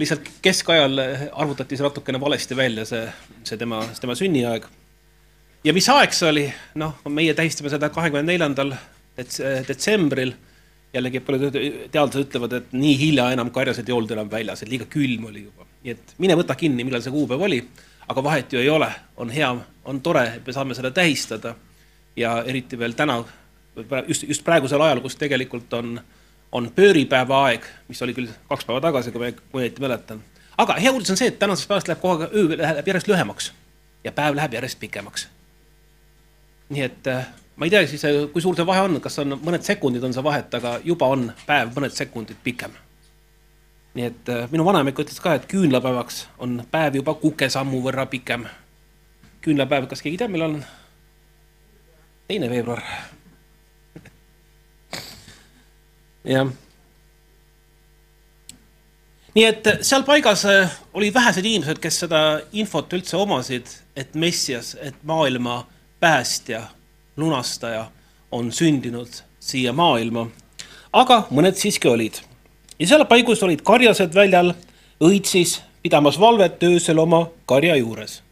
lihtsalt 0.00 0.26
keskajal 0.44 0.98
eh, 1.04 1.28
arvutati 1.32 1.78
see 1.78 1.86
natukene 1.86 2.20
valesti 2.20 2.58
välja, 2.58 2.84
see, 2.88 3.06
see 3.46 3.60
tema, 3.60 3.84
tema 4.00 4.18
sünniaeg. 4.18 4.66
ja 5.64 5.76
mis 5.76 5.88
aeg 5.94 6.16
see 6.16 6.32
oli, 6.32 6.48
noh, 6.82 6.98
meie 7.08 7.34
tähistame 7.38 7.70
seda 7.72 7.92
kahekümne 7.94 8.26
neljandal 8.26 8.74
detsembril 9.16 10.34
jällegi 10.96 11.20
paljud 11.24 11.56
teadlased 11.92 12.24
ütlevad, 12.24 12.56
et 12.58 12.72
nii 12.76 12.96
hilja 13.00 13.28
enam 13.34 13.50
karjased 13.54 13.88
ei 13.88 13.94
olnud 13.94 14.14
enam 14.16 14.30
väljas, 14.32 14.62
et 14.64 14.72
liiga 14.72 14.88
külm 14.90 15.28
oli 15.30 15.44
juba. 15.46 15.66
nii 15.84 15.94
et 15.94 16.14
mine 16.22 16.36
võta 16.38 16.56
kinni, 16.58 16.84
millal 16.84 17.04
see 17.04 17.14
kuupäev 17.14 17.44
oli, 17.46 17.60
aga 18.08 18.22
vahet 18.22 18.52
ju 18.52 18.60
ei 18.60 18.68
ole, 18.70 18.88
on 19.16 19.30
hea, 19.30 19.50
on 19.84 20.00
tore, 20.00 20.24
et 20.38 20.46
me 20.46 20.54
saame 20.54 20.74
seda 20.74 20.90
tähistada 20.94 21.54
ja 22.16 22.38
eriti 22.46 22.78
veel 22.78 22.96
täna, 22.98 23.20
just, 24.08 24.26
just 24.28 24.44
praegusel 24.44 24.82
ajal, 24.82 25.02
kus 25.04 25.18
tegelikult 25.20 25.72
on, 25.78 26.00
on 26.52 26.70
pööripäeva 26.74 27.42
aeg, 27.50 27.66
mis 27.88 28.02
oli 28.02 28.16
küll 28.16 28.32
kaks 28.48 28.66
päeva 28.66 28.82
tagasi, 28.88 29.12
kui 29.14 29.22
ma, 29.22 29.32
õieti 29.60 29.84
mäletan. 29.84 30.22
aga 30.58 30.78
hea 30.80 30.92
uudis 30.92 31.12
on 31.12 31.20
see, 31.20 31.30
et 31.32 31.38
tänasest 31.38 31.68
päevast 31.68 31.88
läheb 31.90 32.04
aeg, 32.10 32.28
öö 32.32 32.60
läheb 32.62 32.92
järjest 32.92 33.10
lühemaks 33.12 33.52
ja 34.04 34.12
päev 34.12 34.38
läheb 34.38 34.54
järjest 34.54 34.80
pikemaks. 34.80 35.28
nii 36.68 36.82
et 36.82 37.06
äh, 37.06 37.26
ma 37.56 37.64
ei 37.64 37.70
tea 37.72 37.86
siis, 37.88 38.04
kui 38.32 38.42
suur 38.44 38.56
see 38.56 38.66
vahe 38.68 38.82
on, 38.86 38.98
kas 39.02 39.18
on 39.22 39.36
mõned 39.40 39.64
sekundid 39.64 40.04
on 40.04 40.14
see 40.14 40.24
vahet, 40.24 40.52
aga 40.58 40.76
juba 40.84 41.08
on 41.12 41.30
päev 41.48 41.72
mõned 41.76 41.94
sekundid 41.96 42.38
pikem. 42.44 42.72
nii 43.96 44.04
et 44.04 44.28
äh, 44.28 44.44
minu 44.52 44.64
vanaema 44.64 44.92
ikka 44.92 45.06
ütles 45.06 45.20
ka, 45.24 45.34
et 45.38 45.46
küünlapäevaks 45.48 46.26
on 46.44 46.58
päev 46.70 46.98
juba 47.00 47.14
kukesammu 47.22 47.80
võrra 47.84 48.06
pikem. 48.12 48.44
küünlapäev, 49.40 49.88
kas 49.88 50.04
keegi 50.04 50.20
teab, 50.20 50.30
millal 50.34 50.58
on? 50.58 50.64
teine 52.28 52.50
veebruar. 52.50 52.82
jah. 56.34 56.52
nii 59.34 59.48
et 59.48 59.64
seal 59.80 60.04
paigas 60.04 60.44
äh, 60.44 60.78
olid 60.92 61.14
vähesed 61.16 61.44
inimesed, 61.44 61.80
kes 61.80 62.04
seda 62.04 62.20
infot 62.52 62.92
üldse 62.92 63.16
omasid, 63.16 63.66
et 63.96 64.14
Messias, 64.14 64.76
et 64.76 65.00
maailma 65.08 65.62
päästja, 66.00 66.75
lunastaja 67.16 67.90
on 68.30 68.52
sündinud 68.52 69.08
siia 69.40 69.72
maailma. 69.72 70.26
aga 70.92 71.26
mõned 71.30 71.56
siiski 71.56 71.88
olid. 71.88 72.20
ja 72.78 72.86
seal 72.86 73.04
paigus 73.04 73.42
olid 73.42 73.62
karjased 73.62 74.14
väljal 74.14 74.52
õitsis 75.00 75.60
pidamas 75.82 76.20
valvet 76.20 76.62
öösel 76.62 76.98
oma 76.98 77.26
karja 77.46 77.76
juures. 77.76 78.22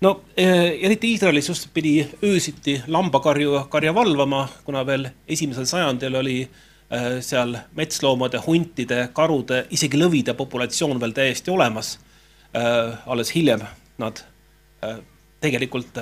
no 0.00 0.20
eh, 0.36 0.78
eriti 0.86 1.12
Iisraelis 1.12 1.48
just 1.48 1.68
pidi 1.74 2.08
öösiti 2.22 2.82
lambakarju, 2.86 3.66
karja 3.68 3.94
valvama, 3.94 4.48
kuna 4.64 4.86
veel 4.86 5.08
esimesel 5.28 5.66
sajandil 5.66 6.14
oli 6.14 6.40
eh, 6.42 7.20
seal 7.20 7.56
metsloomade, 7.74 8.40
huntide, 8.46 9.08
karude, 9.12 9.66
isegi 9.70 10.00
lõvide 10.00 10.34
populatsioon 10.34 11.00
veel 11.00 11.12
täiesti 11.12 11.50
olemas. 11.50 11.98
alles 13.06 13.32
hiljem 13.34 13.64
nad 13.98 14.20
tegelikult 15.40 15.98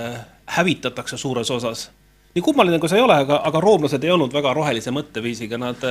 hävitatakse 0.56 1.16
suures 1.16 1.50
osas. 1.50 1.90
nii 2.34 2.42
kummaline 2.42 2.78
kui 2.80 2.88
see 2.88 2.96
ei 2.96 3.04
ole, 3.04 3.16
aga, 3.24 3.40
aga 3.44 3.60
roomlased 3.60 4.04
ei 4.04 4.10
olnud 4.10 4.32
väga 4.32 4.54
rohelise 4.56 4.92
mõtteviisiga, 4.94 5.58
nad, 5.60 5.84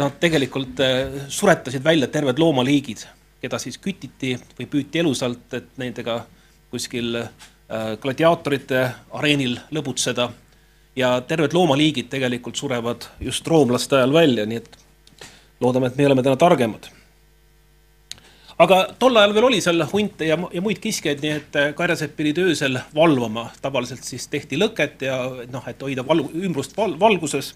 nad 0.00 0.16
tegelikult 0.20 0.80
eh, 0.80 1.20
suretasid 1.28 1.84
välja 1.84 2.08
terved 2.08 2.40
loomaliigid, 2.40 3.04
keda 3.42 3.60
siis 3.60 3.76
kütiti 3.78 4.34
või 4.58 4.68
püüti 4.72 5.02
elusalt, 5.02 5.46
et 5.52 5.70
nendega 5.80 6.22
kuskil 6.72 7.20
eh, 7.20 7.30
gladiaatorite 8.02 8.84
areenil 9.20 9.58
lõbutseda. 9.70 10.30
ja 10.96 11.20
terved 11.20 11.52
loomaliigid 11.54 12.08
tegelikult 12.10 12.56
surevad 12.56 13.04
just 13.20 13.46
roomlaste 13.46 13.96
ajal 13.96 14.12
välja, 14.12 14.46
nii 14.46 14.56
et 14.56 14.78
loodame, 15.60 15.86
et 15.86 15.96
me 15.96 16.06
oleme 16.06 16.22
täna 16.22 16.36
targemad 16.36 16.88
aga 18.62 18.78
tol 18.98 19.16
ajal 19.18 19.34
veel 19.36 19.46
oli 19.48 19.60
seal 19.62 19.84
hunte 19.92 20.26
ja, 20.28 20.36
ja 20.52 20.62
muid 20.64 20.80
kiskjaid, 20.82 21.22
nii 21.22 21.34
et 21.36 21.58
äh, 21.58 21.70
karjased 21.78 22.14
pidid 22.18 22.40
öösel 22.42 22.80
valvama, 22.94 23.48
tavaliselt 23.62 24.06
siis 24.06 24.26
tehti 24.30 24.58
lõket 24.58 25.06
ja 25.06 25.18
noh, 25.52 25.66
et 25.70 25.82
hoida 25.82 26.04
val, 26.06 26.24
ümbrust 26.26 26.74
val, 26.78 26.96
valguses 27.00 27.52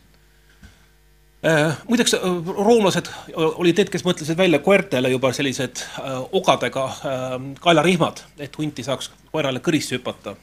äh,. 1.47 1.75
muideks 1.89 2.15
äh, 2.19 2.29
roomlased 2.59 3.11
olid 3.35 3.83
need, 3.83 3.91
kes 3.93 4.07
mõtlesid 4.07 4.39
välja 4.39 4.63
koertele 4.63 5.11
juba 5.11 5.33
sellised 5.35 5.83
ogadega 6.31 6.87
äh, 6.93 7.35
kaelarihmad, 7.65 8.23
et 8.39 8.55
hunti 8.59 8.87
saaks 8.87 9.11
koerale 9.33 9.65
kõrisse 9.65 9.99
hüpata. 9.99 10.37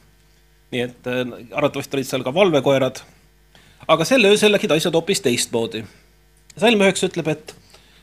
nii 0.70 0.82
et 0.84 1.08
arvatavasti 1.10 1.96
olid 1.96 2.06
seal 2.06 2.22
ka 2.22 2.34
valvekoerad. 2.34 3.00
aga 3.88 4.04
sel 4.04 4.28
öösel 4.28 4.52
läksid 4.52 4.76
asjad 4.76 4.94
hoopis 4.94 5.24
teistmoodi. 5.24 5.84
salm 6.56 6.84
üheksa 6.84 7.08
ütleb, 7.08 7.32
et 7.32 7.56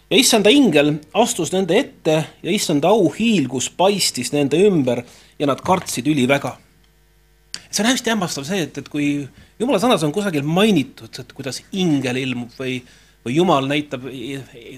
ja 0.09 0.19
issanda 0.19 0.51
ingel 0.53 0.93
astus 1.19 1.51
nende 1.53 1.75
ette 1.79 2.15
ja 2.43 2.53
issanda 2.53 2.91
au 2.93 3.09
hiilgus 3.11 3.69
paistis 3.69 4.31
nende 4.35 4.59
ümber 4.67 5.03
ja 5.39 5.49
nad 5.49 5.61
kartsid 5.61 6.07
üliväga. 6.07 6.57
see 7.71 7.83
on 7.83 7.89
hästi 7.91 8.09
hämmastav 8.09 8.45
see, 8.47 8.61
et, 8.63 8.77
et 8.77 8.87
kui 8.89 9.27
jumala 9.59 9.79
sõnas 9.81 10.03
on 10.07 10.13
kusagil 10.15 10.45
mainitud, 10.47 11.11
et 11.19 11.33
kuidas 11.35 11.59
ingel 11.75 12.17
ilmub 12.21 12.53
või, 12.59 12.79
või 13.25 13.35
jumal 13.35 13.67
näitab 13.67 14.07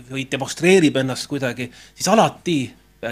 või 0.09 0.25
demonstreerib 0.31 0.97
ennast 0.97 1.29
kuidagi, 1.29 1.69
siis 1.93 2.09
alati 2.09 2.59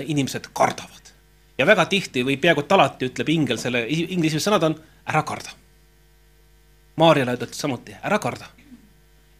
inimesed 0.02 0.50
kardavad. 0.54 1.14
ja 1.58 1.66
väga 1.66 1.86
tihti 1.86 2.26
või 2.26 2.38
peaaegu 2.42 2.66
et 2.66 2.72
alati 2.72 3.06
ütleb 3.06 3.30
ingel 3.30 3.58
selle, 3.58 3.86
ingli 3.88 4.28
esimesed 4.28 4.50
sõnad 4.50 4.64
on 4.64 4.76
ära 5.06 5.24
karda. 5.24 5.54
Maarjale 6.98 7.38
ütleb 7.38 7.54
samuti 7.54 7.96
ära 8.02 8.20
karda. 8.20 8.50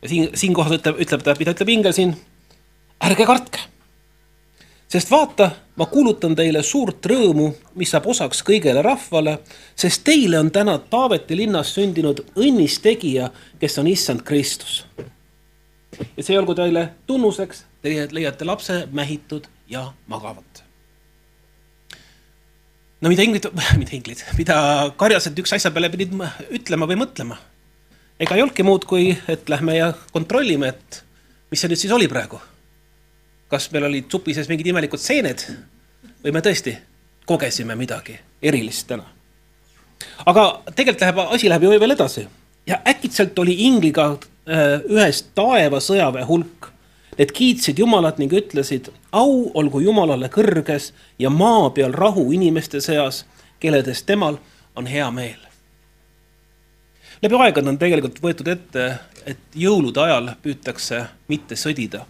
ja 0.02 0.10
siin, 0.10 0.30
siinkohal 0.34 0.78
ütleb, 0.78 1.02
ütleb 1.02 1.24
ta, 1.26 1.36
mida 1.40 1.58
ütleb 1.58 1.74
ingel 1.74 1.94
siin 1.94 2.16
ärge 3.04 3.26
kartke. 3.26 3.60
sest 4.88 5.12
vaata, 5.12 5.52
ma 5.76 5.86
kuulutan 5.86 6.36
teile 6.36 6.64
suurt 6.64 7.06
rõõmu, 7.06 7.50
mis 7.76 7.92
saab 7.92 8.08
osaks 8.08 8.40
kõigele 8.48 8.82
rahvale, 8.82 9.38
sest 9.76 10.06
teile 10.08 10.40
on 10.40 10.52
täna 10.52 10.78
Taaveti 10.80 11.36
linnas 11.38 11.74
sündinud 11.76 12.24
õnnistegija, 12.36 13.30
kes 13.60 13.78
on 13.78 13.88
issand 13.88 14.24
Kristus. 14.24 14.86
ja 16.18 16.24
see 16.24 16.40
olgu 16.40 16.56
teile 16.56 16.90
tunnuseks, 17.08 17.66
teie 17.82 18.08
leiate 18.12 18.46
lapse 18.46 18.88
mähitud 18.92 19.48
ja 19.70 19.92
magavat. 20.08 20.64
no 23.02 23.10
mida 23.10 23.24
inglid, 23.24 23.52
mida 23.82 23.92
inglid, 23.92 24.24
mida 24.38 24.58
karjased 24.98 25.38
üks 25.40 25.54
asja 25.54 25.72
peale 25.72 25.90
pidid 25.90 26.16
ütlema 26.50 26.88
või 26.88 27.04
mõtlema. 27.04 27.38
ega 28.20 28.36
ei 28.36 28.42
olnudki 28.42 28.64
muud, 28.64 28.86
kui 28.86 29.18
et 29.28 29.50
lähme 29.50 29.78
ja 29.78 29.94
kontrollime, 30.12 30.74
et 30.74 31.04
mis 31.52 31.62
see 31.62 31.70
nüüd 31.70 31.86
siis 31.86 31.94
oli 31.94 32.08
praegu 32.08 32.40
kas 33.50 33.70
meil 33.72 33.88
olid 33.88 34.10
supi 34.12 34.34
sees 34.36 34.50
mingid 34.50 34.68
imelikud 34.72 35.02
seened 35.02 35.44
või 36.24 36.34
me 36.36 36.42
tõesti 36.44 36.76
kogesime 37.28 37.76
midagi 37.76 38.18
erilist 38.42 38.88
täna. 38.88 39.06
aga 40.26 40.44
tegelikult 40.76 41.02
läheb, 41.02 41.22
asi 41.36 41.50
läheb 41.50 41.64
ju 41.64 41.80
veel 41.80 41.96
edasi 41.96 42.28
ja 42.68 42.82
äkitselt 42.88 43.40
oli 43.40 43.56
ingliga 43.68 44.12
äh, 44.12 44.82
ühes 44.90 45.24
taeva 45.36 45.80
sõjaväe 45.80 46.26
hulk. 46.28 46.72
Need 47.18 47.32
kiitsid 47.34 47.80
Jumalat 47.80 48.20
ning 48.22 48.34
ütlesid, 48.34 48.92
au 49.12 49.48
olgu 49.58 49.80
Jumalale 49.82 50.28
kõrges 50.30 50.92
ja 51.20 51.32
maa 51.34 51.72
peal 51.74 51.96
rahu 51.96 52.28
inimeste 52.32 52.82
seas, 52.82 53.24
kelledest 53.60 54.06
temal 54.06 54.38
on 54.76 54.86
hea 54.86 55.10
meel. 55.12 55.40
läbi 57.22 57.36
aegade 57.36 57.70
on 57.70 57.78
tegelikult 57.82 58.22
võetud 58.22 58.48
ette, 58.48 59.00
et 59.26 59.56
jõulude 59.56 60.04
ajal 60.04 60.30
püütakse 60.44 61.08
mitte 61.28 61.56
sõdida 61.56 62.06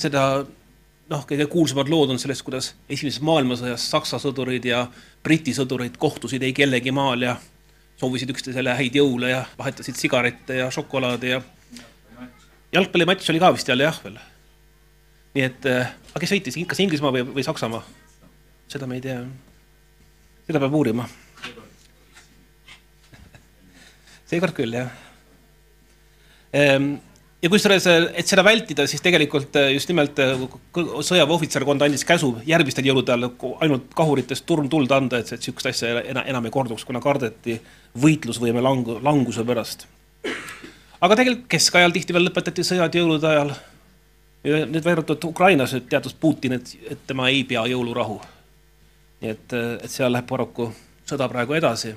seda 0.00 0.44
noh, 1.10 1.24
kõige 1.26 1.46
kuulsamad 1.50 1.90
lood 1.90 2.14
on 2.14 2.20
sellest, 2.22 2.44
kuidas 2.46 2.72
esimeses 2.88 3.22
maailmasõjas 3.26 3.88
Saksa 3.92 4.20
sõdurid 4.22 4.66
ja 4.68 4.84
Briti 5.24 5.54
sõdurid 5.56 5.98
kohtusid 6.00 6.42
ei 6.46 6.54
kellegi 6.56 6.92
maal 6.94 7.26
ja 7.26 7.36
soovisid 8.00 8.30
üksteisele 8.32 8.74
häid 8.78 8.96
jõule 8.96 9.32
ja 9.32 9.44
vahetasid 9.58 9.98
sigarette 9.98 10.60
ja 10.62 10.70
šokolaadi 10.72 11.34
ja 11.34 11.40
jalgpallimatš 12.72 13.32
oli 13.32 13.42
ka 13.42 13.52
vist 13.56 13.68
jälle 13.68 13.88
jah 13.88 13.98
veel. 14.04 14.18
nii 15.34 15.44
et 15.46 15.66
äh,, 15.66 15.92
aga 16.12 16.22
kes 16.22 16.32
võitis, 16.36 16.58
kas 16.66 16.80
Inglismaa 16.80 17.12
või, 17.14 17.26
või 17.34 17.44
Saksamaa? 17.46 17.82
seda 18.70 18.86
me 18.86 19.00
ei 19.00 19.04
tea. 19.04 19.18
seda 20.46 20.62
peab 20.62 20.74
uurima. 20.74 21.08
seekord 24.30 24.54
küll 24.54 24.78
jah 24.78 24.90
ehm, 26.54 26.94
ja 27.42 27.48
kusjuures, 27.48 27.86
et 28.20 28.28
seda 28.28 28.44
vältida, 28.44 28.86
siis 28.90 29.02
tegelikult 29.04 29.56
äh, 29.56 29.70
just 29.74 29.88
nimelt 29.88 30.18
äh, 30.20 30.42
sõjaväeohvitserkond 30.76 31.82
andis 31.86 32.04
käsu 32.08 32.34
järgmistel 32.48 32.90
jõulude 32.90 33.14
ajal 33.14 33.30
ainult 33.64 33.88
kahuritest 33.96 34.46
turmtuld 34.48 34.92
anda, 34.92 35.22
et, 35.22 35.32
et 35.36 35.48
sihukest 35.48 35.72
asja 35.72 36.02
enam, 36.02 36.26
enam 36.34 36.48
ei 36.48 36.54
korduks, 36.54 36.84
kuna 36.88 37.00
kardeti 37.04 37.56
võitlusvõime 38.00 38.62
langu, 38.64 38.98
languse 39.04 39.44
pärast. 39.46 39.86
aga 41.00 41.16
tegelikult 41.16 41.48
keskajal 41.56 41.96
tihti 41.96 42.16
veel 42.16 42.28
lõpetati 42.28 42.66
sõjad 42.66 43.00
jõulude 43.00 43.30
ajal 43.30 43.54
nüüd 44.44 44.84
välja 44.84 44.98
arvatud 44.98 45.24
Ukrainas 45.28 45.74
nüüd 45.76 45.88
teatas 45.88 46.14
Putin, 46.16 46.56
et, 46.56 46.76
et 46.88 47.00
tema 47.06 47.28
ei 47.28 47.42
pea 47.44 47.66
jõulurahu. 47.68 48.20
nii 49.20 49.30
et, 49.30 49.52
et 49.84 49.90
seal 49.90 50.12
läheb 50.12 50.28
paraku 50.28 50.70
sõda 51.08 51.28
praegu 51.28 51.56
edasi. 51.56 51.94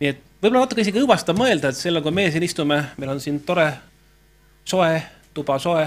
nii 0.00 0.08
et 0.08 0.22
võib-olla 0.40 0.64
natuke 0.64 0.84
isegi 0.84 1.00
õõvastav 1.02 1.36
mõelda, 1.36 1.68
et 1.68 1.76
selle, 1.76 2.00
kui 2.00 2.12
meie 2.12 2.32
siin 2.32 2.44
istume, 2.44 2.84
meil 2.96 3.12
on 3.12 3.20
siin 3.20 3.40
tore, 3.44 3.72
soe, 4.64 5.02
tuba 5.34 5.58
soe, 5.58 5.86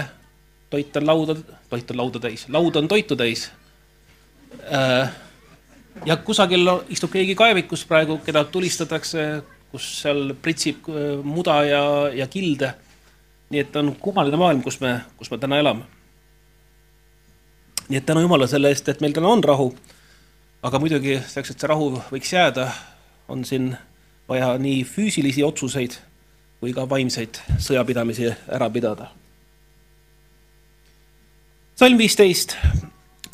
toit 0.70 0.96
on 0.96 1.06
lauda, 1.06 1.36
toit 1.70 1.90
on 1.90 1.96
lauda 1.96 2.20
täis, 2.20 2.48
laud 2.48 2.76
on 2.76 2.88
toitu 2.88 3.16
täis 3.16 3.50
äh, 4.72 5.10
ja 6.06 6.16
kusagil 6.16 6.68
istub 6.88 7.12
keegi 7.12 7.34
kaevikus 7.38 7.84
praegu, 7.88 8.18
keda 8.24 8.44
tulistatakse, 8.44 9.26
kus 9.72 9.86
seal 10.02 10.34
pritsib 10.42 10.88
äh, 10.90 11.18
muda 11.22 11.60
ja, 11.68 11.84
ja 12.14 12.26
kilde. 12.26 12.74
nii 13.50 13.60
et 13.60 13.76
on 13.76 13.92
kummaline 14.00 14.36
maailm, 14.40 14.62
kus 14.64 14.80
me, 14.80 14.96
kus 15.16 15.30
me 15.30 15.38
täna 15.38 15.58
elame. 15.60 15.84
nii 17.88 17.98
et 17.98 18.06
tänu 18.06 18.20
Jumala 18.24 18.46
selle 18.50 18.72
eest, 18.72 18.88
et 18.88 19.00
meil 19.00 19.12
täna 19.12 19.28
on 19.28 19.44
rahu. 19.44 19.74
aga 20.62 20.78
muidugi 20.78 21.20
selleks, 21.20 21.50
et 21.50 21.60
see 21.60 21.68
rahu 21.68 21.90
võiks 22.10 22.32
jääda, 22.32 22.70
on 23.28 23.44
siin 23.44 23.76
vaja 24.28 24.56
nii 24.58 24.84
füüsilisi 24.84 25.44
otsuseid 25.44 25.98
kui 26.64 26.72
ka 26.72 26.86
vaimseid 26.88 27.36
sõjapidamisi 27.60 28.30
ära 28.48 28.70
pidada. 28.72 29.10
salm 31.76 31.98
viisteist 31.98 32.56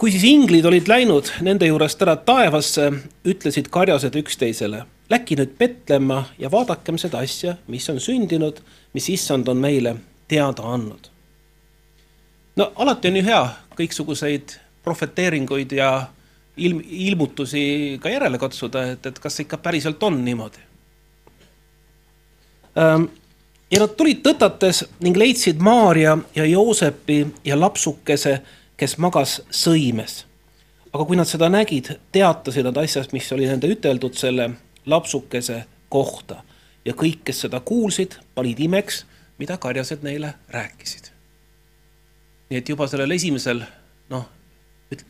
kui 0.01 0.11
siis 0.11 0.25
inglid 0.25 0.65
olid 0.65 0.89
läinud 0.89 1.29
nende 1.45 1.69
juurest 1.69 2.01
ära 2.03 2.17
taevasse, 2.17 2.89
ütlesid 3.29 3.69
karjased 3.71 4.17
üksteisele. 4.17 4.81
Läki 5.13 5.37
nüüd 5.39 5.53
Petlemma 5.59 6.23
ja 6.41 6.51
vaadakem 6.51 6.99
seda 6.99 7.21
asja, 7.21 7.55
mis 7.69 7.87
on 7.93 8.01
sündinud, 8.01 8.63
mis 8.97 9.11
issand 9.13 9.49
on 9.53 9.61
meile 9.61 9.95
teada 10.29 10.65
andnud. 10.75 11.11
no 12.57 12.73
alati 12.77 13.09
on 13.09 13.17
ju 13.21 13.25
hea 13.25 13.45
kõiksuguseid 13.77 14.57
prohveteeringuid 14.83 15.73
ja 15.73 16.09
ilm, 16.57 16.83
ilmutusi 16.83 17.99
ka 18.03 18.11
järele 18.11 18.39
katsuda, 18.39 18.85
et, 18.97 19.07
et 19.07 19.19
kas 19.19 19.37
see 19.37 19.47
ikka 19.47 19.61
päriselt 19.63 20.03
on 20.03 20.19
niimoodi. 20.25 20.67
Ja 23.71 23.81
nad 23.81 23.97
tulid 23.97 24.23
tõtates 24.27 24.85
ning 25.01 25.17
leidsid 25.17 25.61
Maarja 25.63 26.19
ja 26.35 26.45
Joosepi 26.45 27.27
ja 27.45 27.61
lapsukese 27.61 28.41
kes 28.81 28.97
magas 28.97 29.41
sõimes. 29.53 30.25
aga 30.93 31.05
kui 31.07 31.17
nad 31.19 31.29
seda 31.29 31.47
nägid, 31.53 31.93
teatasid 32.13 32.67
nad 32.67 32.79
asjast, 32.81 33.13
mis 33.13 33.29
oli 33.33 33.47
nende 33.47 33.69
üteldud 33.71 34.17
selle 34.19 34.49
lapsukese 34.91 35.61
kohta 35.93 36.41
ja 36.85 36.95
kõik, 36.97 37.21
kes 37.25 37.45
seda 37.45 37.61
kuulsid, 37.61 38.17
panid 38.35 38.59
imeks, 38.59 39.05
mida 39.39 39.59
karjased 39.61 40.03
neile 40.03 40.33
rääkisid. 40.49 41.11
nii 42.51 42.59
et 42.59 42.69
juba 42.69 42.89
sellel 42.89 43.13
esimesel, 43.15 43.61
noh, 44.11 44.25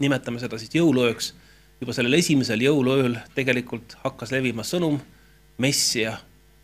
nimetame 0.03 0.43
seda 0.43 0.59
siis 0.59 0.75
jõuluööks, 0.75 1.33
juba 1.81 1.95
sellel 1.97 2.19
esimesel 2.19 2.61
jõuluööl 2.67 3.17
tegelikult 3.35 3.97
hakkas 4.03 4.35
levima 4.35 4.67
sõnum 4.67 4.99
Messia 5.59 6.19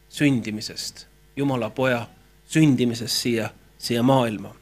sündimisest, 0.08 1.06
Jumala 1.36 1.70
poja 1.70 2.06
sündimisest 2.48 3.22
siia, 3.22 3.50
siia 3.78 4.02
maailma 4.02 4.54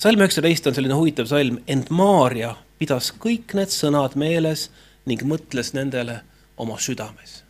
salm 0.00 0.22
üheksateist 0.22 0.66
on 0.66 0.76
selline 0.76 0.96
huvitav 0.96 1.28
salm, 1.28 1.58
ent 1.68 1.90
Maarja 1.92 2.54
pidas 2.80 3.10
kõik 3.20 3.52
need 3.56 3.72
sõnad 3.72 4.16
meeles 4.20 4.68
ning 5.08 5.22
mõtles 5.28 5.74
nendele 5.76 6.20
oma 6.60 6.78
südames. 6.80 7.42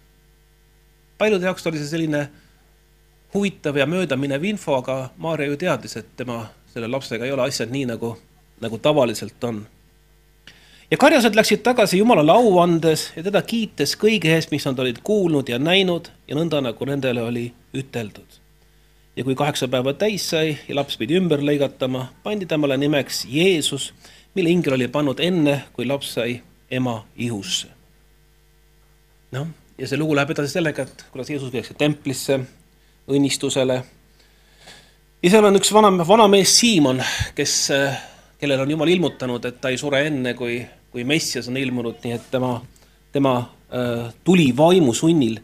paljude 1.18 1.46
jaoks 1.46 1.66
oli 1.66 1.78
see 1.78 1.90
selline 1.92 2.28
huvitav 3.34 3.76
ja 3.76 3.86
möödaminev 3.86 4.44
info, 4.44 4.74
aga 4.80 5.10
Maarja 5.16 5.46
ju 5.46 5.56
teadis, 5.56 5.96
et 5.96 6.16
tema 6.16 6.48
selle 6.72 6.88
lapsega 6.88 7.24
ei 7.24 7.32
ole 7.32 7.46
asjad 7.46 7.70
nii, 7.70 7.84
nagu, 7.92 8.16
nagu 8.60 8.78
tavaliselt 8.78 9.44
on. 9.44 9.66
Ja 10.90 10.98
karjased 10.98 11.36
läksid 11.38 11.62
tagasi 11.62 11.98
Jumalale 11.98 12.32
au 12.32 12.58
andes 12.62 13.10
ja 13.16 13.22
teda 13.22 13.42
kiites 13.42 13.96
kõige 13.96 14.34
eest, 14.34 14.50
mis 14.50 14.66
nad 14.66 14.78
olid 14.78 15.00
kuulnud 15.04 15.48
ja 15.48 15.58
näinud 15.58 16.10
ja 16.28 16.38
nõnda, 16.38 16.62
nagu 16.64 16.86
nendele 16.86 17.22
oli 17.22 17.50
üteldud 17.74 18.40
ja 19.16 19.24
kui 19.24 19.34
kaheksa 19.34 19.68
päeva 19.68 19.92
täis 19.94 20.30
sai 20.30 20.54
ja 20.68 20.74
laps 20.78 20.96
pidi 20.96 21.18
ümber 21.18 21.42
lõigatama, 21.44 22.06
pandi 22.22 22.46
temale 22.48 22.78
nimeks 22.80 23.24
Jeesus, 23.28 23.90
mille 24.34 24.50
ingel 24.50 24.78
oli 24.78 24.88
pannud 24.88 25.20
enne, 25.20 25.56
kui 25.76 25.86
laps 25.86 26.14
sai 26.16 26.40
ema 26.70 27.02
ihusse. 27.16 27.68
noh, 29.32 29.46
ja 29.78 29.86
see 29.86 29.98
lugu 29.98 30.16
läheb 30.16 30.32
edasi 30.34 30.56
sellega, 30.56 30.82
et 30.82 31.04
kuidas 31.12 31.30
Jeesus 31.30 31.52
viiakse 31.52 31.74
templisse 31.78 32.40
õnnistusele. 33.10 33.82
ja 35.22 35.30
seal 35.30 35.44
on 35.44 35.58
üks 35.60 35.72
vana, 35.72 35.92
vanamees 36.06 36.58
Siimon, 36.58 37.02
kes, 37.34 37.56
kellel 38.38 38.64
on 38.64 38.70
Jumal 38.70 38.94
ilmutanud, 38.94 39.44
et 39.44 39.60
ta 39.60 39.68
ei 39.68 39.78
sure 39.78 40.00
enne, 40.06 40.34
kui, 40.34 40.62
kui 40.90 41.04
Messias 41.04 41.48
on 41.48 41.56
ilmunud, 41.56 42.00
nii 42.04 42.16
et 42.16 42.26
tema, 42.30 42.56
tema 43.12 43.36
äh, 43.38 44.10
tuli 44.24 44.50
vaimu 44.56 44.94
sunnil 44.94 45.38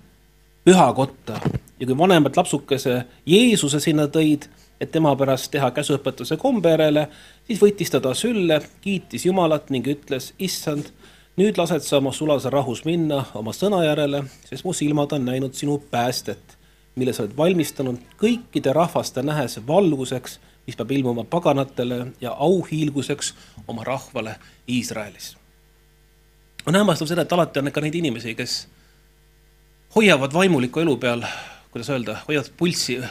pühakotta 0.64 1.40
ja 1.80 1.86
kui 1.86 1.98
vanemad 1.98 2.36
lapsukese 2.36 3.04
Jeesuse 3.26 3.80
sinna 3.80 4.08
tõid, 4.10 4.48
et 4.80 4.90
tema 4.92 5.14
pärast 5.16 5.50
teha 5.52 5.70
käsuõpetuse 5.72 6.36
kombe 6.40 6.72
järele, 6.74 7.06
siis 7.46 7.60
võttis 7.62 7.92
ta 7.92 8.00
ta 8.04 8.12
sülle, 8.16 8.60
kiitis 8.84 9.26
Jumalat 9.26 9.70
ning 9.72 9.86
ütles, 9.88 10.32
issand, 10.38 10.90
nüüd 11.40 11.58
lased 11.60 11.84
sa 11.84 12.00
oma 12.00 12.12
sulase 12.16 12.50
rahus 12.52 12.84
minna 12.88 13.22
oma 13.36 13.54
sõna 13.56 13.82
järele, 13.86 14.24
sest 14.48 14.66
mu 14.66 14.74
silmad 14.76 15.12
on 15.16 15.24
näinud 15.28 15.56
sinu 15.56 15.78
päästet, 15.90 16.56
mille 16.96 17.12
sa 17.12 17.24
oled 17.24 17.36
valmistanud 17.36 18.00
kõikide 18.20 18.72
rahvaste 18.76 19.24
nähes 19.24 19.58
valguseks, 19.68 20.38
mis 20.66 20.76
peab 20.76 20.90
ilmuma 20.90 21.24
paganatele 21.24 22.06
ja 22.20 22.30
auhiilguseks 22.32 23.34
oma 23.68 23.84
rahvale 23.84 24.36
Iisraelis. 24.68 25.36
on 26.66 26.74
hämmastav 26.74 27.06
seda, 27.06 27.22
et 27.22 27.32
alati 27.32 27.58
on 27.58 27.72
ka 27.72 27.80
neid 27.80 27.94
inimesi, 27.94 28.34
kes 28.34 28.68
hoiavad 29.96 30.32
vaimuliku 30.32 30.80
elu 30.80 30.96
peal 30.96 31.22
kuidas 31.76 31.90
öelda, 31.90 32.16
hoiavad 32.28 32.50
pulssi, 32.56 33.02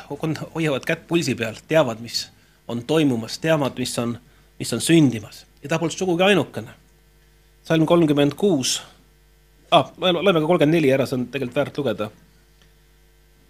hoiavad 0.55 0.85
kätt 0.85 1.07
pulsi 1.07 1.35
peal, 1.35 1.55
teavad, 1.67 1.99
mis 2.01 2.31
on 2.67 2.83
toimumas, 2.83 3.39
teavad, 3.39 3.77
mis 3.77 3.99
on, 3.99 4.17
mis 4.59 4.73
on 4.73 4.81
sündimas 4.81 5.45
ja 5.63 5.69
ta 5.69 5.79
polnud 5.79 5.93
sugugi 5.93 6.23
ainukene. 6.23 6.71
salm 7.63 7.85
kolmkümmend 7.85 8.33
kuus 8.33 8.81
ah,, 9.71 9.91
loeme 9.97 10.39
ka 10.39 10.47
kolmkümmend 10.47 10.77
neli 10.77 10.91
ära, 10.93 11.05
see 11.05 11.17
on 11.17 11.27
tegelikult 11.27 11.55
väärt 11.55 11.77
lugeda. 11.77 12.09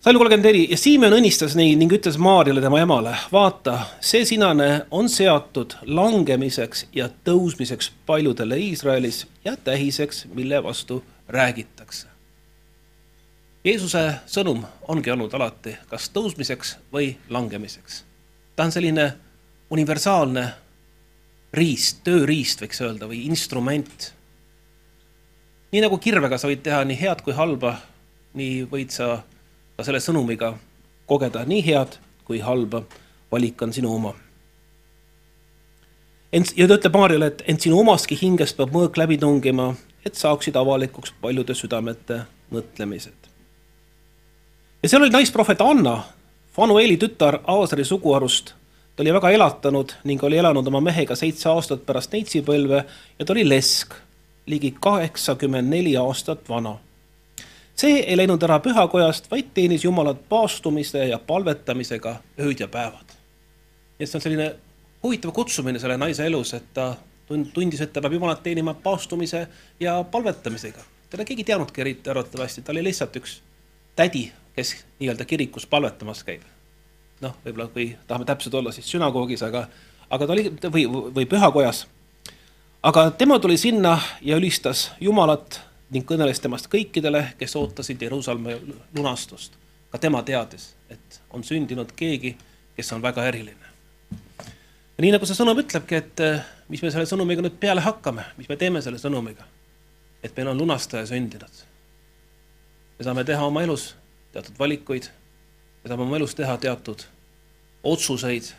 Salm 0.05 0.17
kolmkümmend 0.17 0.45
neli 0.45 0.67
ja 0.69 0.77
Siimon 0.77 1.15
õnnistas 1.17 1.55
neid 1.57 1.79
ning 1.81 1.93
ütles 1.95 2.19
Maarjale 2.21 2.61
tema 2.61 2.77
emale, 2.77 3.15
vaata, 3.33 3.87
see 4.05 4.21
sinane 4.29 4.85
on 4.93 5.09
seatud 5.09 5.73
langemiseks 5.81 6.85
ja 6.93 7.07
tõusmiseks 7.25 7.89
paljudele 8.05 8.59
Iisraelis 8.67 9.23
ja 9.45 9.55
tähiseks, 9.57 10.27
mille 10.37 10.61
vastu 10.63 10.99
räägitakse 11.33 12.13
Jeesuse 13.65 14.05
sõnum 14.29 14.61
ongi 14.93 15.09
olnud 15.09 15.33
alati 15.33 15.73
kas 15.89 16.11
tõusmiseks 16.13 16.77
või 16.93 17.15
langemiseks. 17.29 18.03
ta 18.55 18.69
on 18.69 18.77
selline 18.77 19.09
universaalne 19.73 20.47
riist, 21.53 22.03
tööriist 22.05 22.61
võiks 22.61 22.85
öelda 22.85 23.09
või 23.09 23.25
instrument. 23.25 24.11
nii 25.71 25.81
nagu 25.81 25.97
kirvega 25.97 26.37
sa 26.37 26.47
võid 26.47 26.61
teha 26.61 26.85
nii 26.85 27.01
head 27.01 27.25
kui 27.25 27.33
halba, 27.33 27.79
nii 28.37 28.67
võid 28.69 28.93
sa 28.93 29.23
ka 29.77 29.83
selle 29.83 29.99
sõnumiga 29.99 30.53
kogeda 31.05 31.45
nii 31.45 31.65
head 31.65 31.99
kui 32.25 32.39
halba. 32.39 32.83
valik 33.31 33.61
on 33.61 33.73
sinu 33.73 33.93
oma. 33.95 34.13
ent 36.31 36.53
ja 36.57 36.67
ta 36.67 36.77
ütleb 36.77 36.97
Maarjale, 36.97 37.27
et 37.27 37.43
ent 37.47 37.61
sinu 37.61 37.79
omastki 37.79 38.17
hingest 38.21 38.57
peab 38.57 38.71
mõõk 38.71 38.97
läbi 38.97 39.17
tungima, 39.17 39.75
et 40.05 40.15
saaksid 40.15 40.55
avalikuks 40.55 41.13
paljude 41.21 41.53
südamete 41.53 42.21
mõtlemised 42.51 43.35
ja 44.85 44.89
seal 44.89 45.01
oli 45.01 45.09
naisprohvet 45.09 45.61
Anna, 45.61 46.03
Fanueli 46.53 46.97
tütar 46.97 47.39
Aasari 47.47 47.83
suguharust. 47.85 48.53
ta 48.95 49.03
oli 49.03 49.13
väga 49.13 49.29
elatanud 49.29 49.91
ning 50.03 50.23
oli 50.23 50.37
elanud 50.37 50.67
oma 50.67 50.79
mehega 50.81 51.15
seitse 51.15 51.49
aastat 51.49 51.81
pärast 51.85 52.13
neitsipõlve 52.13 52.83
ja 53.19 53.25
ta 53.25 53.33
oli 53.33 53.47
lesk, 53.49 53.95
ligi 54.45 54.75
kaheksakümmend 54.79 55.69
neli 55.69 55.97
aastat 55.97 56.49
vana. 56.49 56.77
See 57.75 57.99
ei 58.03 58.17
läinud 58.17 58.43
ära 58.43 58.59
pühakojast, 58.63 59.31
vaid 59.31 59.51
teenis 59.53 59.83
Jumalat 59.83 60.21
paastumise 60.29 61.07
ja 61.07 61.19
palvetamisega 61.19 62.15
ööd 62.39 62.59
ja 62.59 62.67
päevad. 62.67 63.17
nii 63.99 64.03
et 64.03 64.09
see 64.09 64.17
on 64.17 64.21
selline 64.21 64.55
huvitav 65.03 65.31
kutsumine 65.31 65.79
selle 65.79 65.97
naise 65.97 66.25
elus, 66.25 66.53
et 66.53 66.71
ta 66.73 66.95
tundis, 67.27 67.81
et 67.81 67.93
ta 67.93 68.01
peab 68.01 68.13
Jumalat 68.13 68.43
teenima 68.43 68.73
paastumise 68.73 69.47
ja 69.79 70.03
palvetamisega. 70.03 70.81
teda 71.09 71.25
keegi 71.25 71.41
ei 71.41 71.51
teadnudki 71.51 71.81
eriti 71.81 72.09
arvatavasti, 72.09 72.61
ta 72.61 72.71
oli 72.71 72.83
lihtsalt 72.83 73.15
üks 73.15 73.39
tädi 73.95 74.31
kes 74.55 74.85
nii-öelda 74.99 75.25
kirikus 75.25 75.65
palvetamas 75.67 76.23
käib. 76.23 76.41
noh, 77.21 77.35
võib-olla 77.45 77.67
kui 77.71 77.95
tahame 78.07 78.25
täpsed 78.27 78.53
olla, 78.53 78.71
siis 78.75 78.87
sünagoogis, 78.91 79.43
aga, 79.43 79.65
aga 80.09 80.27
ta 80.27 80.33
oli 80.33 80.49
või, 80.71 80.85
või 81.15 81.25
pühakojas. 81.25 81.85
aga 82.83 83.09
tema 83.11 83.39
tuli 83.39 83.57
sinna 83.57 83.99
ja 84.21 84.37
ülistas 84.37 84.91
Jumalat 84.99 85.61
ning 85.93 86.05
kõneles 86.07 86.41
temast 86.41 86.69
kõikidele, 86.71 87.21
kes 87.39 87.55
ootasid 87.55 88.01
Jeruusalemma 88.01 88.57
lunastust. 88.95 89.53
ka 89.91 89.97
tema 89.97 90.23
teadis, 90.23 90.73
et 90.89 91.21
on 91.31 91.43
sündinud 91.43 91.91
keegi, 91.95 92.35
kes 92.75 92.91
on 92.93 93.01
väga 93.01 93.25
eriline. 93.25 93.67
ja 94.97 95.01
nii 95.01 95.11
nagu 95.11 95.25
see 95.25 95.37
sõnum 95.37 95.59
ütlebki, 95.59 95.95
et 95.95 96.19
eh, 96.19 96.41
mis 96.69 96.81
me 96.81 96.91
selle 96.91 97.05
sõnumiga 97.05 97.41
nüüd 97.41 97.59
peale 97.59 97.81
hakkame, 97.81 98.25
mis 98.37 98.49
me 98.49 98.57
teeme 98.57 98.81
selle 98.81 98.97
sõnumiga. 98.97 99.43
et 100.23 100.35
meil 100.37 100.47
on 100.47 100.57
lunastaja 100.57 101.05
sündinud. 101.05 101.63
me 102.99 103.03
saame 103.03 103.23
teha 103.23 103.45
oma 103.45 103.63
elus 103.63 103.95
teatud 104.33 104.59
valikuid, 104.59 105.09
me 105.83 105.89
saame 105.89 106.03
oma 106.03 106.17
elus 106.17 106.35
teha 106.35 106.57
teatud 106.57 107.05
otsuseid 107.83 108.49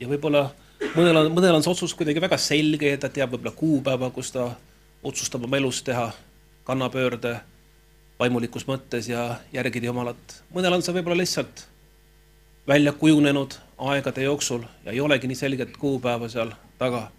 ja 0.00 0.08
võib-olla 0.08 0.50
mõnel 0.96 1.16
on, 1.16 1.32
mõnel 1.32 1.56
on 1.56 1.64
see 1.64 1.72
otsus 1.72 1.94
kuidagi 1.94 2.20
väga 2.20 2.38
selge 2.38 2.92
ja 2.92 2.98
ta 3.00 3.08
teab 3.08 3.32
võib-olla 3.32 3.54
kuupäeva, 3.56 4.10
kus 4.10 4.32
ta 4.34 4.50
otsustab 5.02 5.44
oma 5.44 5.56
elus 5.56 5.82
teha 5.82 6.10
kannapöörde 6.64 7.40
vaimulikus 8.18 8.66
mõttes 8.66 9.08
ja 9.08 9.36
järgida 9.52 9.86
Jumalat. 9.86 10.42
mõnel 10.54 10.74
on 10.74 10.82
see 10.82 10.94
võib-olla 10.94 11.16
lihtsalt 11.16 11.66
välja 12.68 12.92
kujunenud 12.92 13.54
aegade 13.78 14.22
jooksul 14.22 14.62
ja 14.84 14.92
ei 14.92 15.00
olegi 15.00 15.26
nii 15.26 15.36
selget 15.36 15.76
kuupäeva 15.76 16.28
seal 16.28 16.52
taga. 16.78 17.10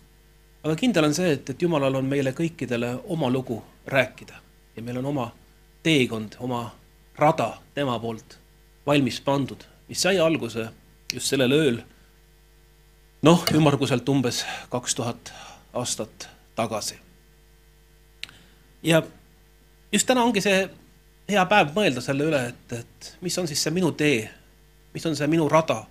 aga 0.64 0.76
kindel 0.76 1.10
on 1.10 1.14
see, 1.14 1.32
et, 1.32 1.50
et 1.50 1.62
Jumalal 1.62 1.96
on 1.96 2.06
meile 2.06 2.32
kõikidele 2.32 3.00
oma 3.04 3.30
lugu 3.30 3.64
rääkida 3.88 4.40
ja 4.76 4.84
meil 4.84 4.98
on 4.98 5.06
oma 5.06 5.32
teekond, 5.84 6.40
oma 6.40 6.72
rada 7.16 7.58
tema 7.74 8.00
poolt 8.00 8.38
valmis 8.86 9.22
pandud, 9.22 9.64
mis 9.88 10.02
sai 10.02 10.20
alguse 10.20 10.70
just 11.14 11.30
sellel 11.30 11.52
ööl, 11.52 11.80
noh, 13.24 13.46
ümmarguselt 13.56 14.10
umbes 14.10 14.44
kaks 14.70 14.96
tuhat 14.96 15.34
aastat 15.74 16.30
tagasi. 16.56 17.03
Ja 18.84 19.04
just 19.92 20.08
täna 20.08 20.24
ongi 20.24 20.42
see 20.42 20.70
hea 21.30 21.46
päev 21.46 21.74
mõelda 21.76 22.02
selle 22.02 22.28
üle, 22.28 22.46
et, 22.52 22.78
et 22.80 23.16
mis 23.22 23.38
on 23.38 23.48
siis 23.48 23.64
see 23.64 23.72
minu 23.72 23.92
tee, 23.92 24.30
mis 24.94 25.06
on 25.06 25.16
see 25.16 25.28
minu 25.32 25.48
rada 25.50 25.84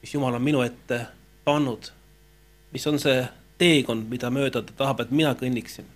mis 0.00 0.14
Jumal 0.14 0.34
on 0.34 0.42
minu 0.42 0.62
ette 0.62 1.06
pannud, 1.44 1.90
mis 2.72 2.86
on 2.86 2.98
see 3.02 3.22
teekond, 3.58 4.06
mida 4.10 4.30
mööda 4.30 4.62
ta 4.62 4.74
tahab, 4.76 5.02
et 5.02 5.10
mina 5.10 5.34
kõnniksin. 5.34 5.86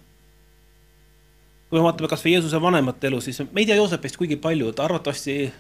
kui 1.71 1.79
me 1.79 1.87
vaatame 1.87 2.09
kas 2.09 2.25
või 2.25 2.35
Jeesuse 2.35 2.61
vanemate 2.61 3.07
elu, 3.09 3.21
siis 3.25 3.39
me 3.41 3.63
ei 3.63 3.67
tea 3.67 3.79
Joosepist 3.79 4.19
kuigi 4.21 4.37
palju, 4.37 4.73
ta 4.73 4.85
arvatavasti 4.85 5.53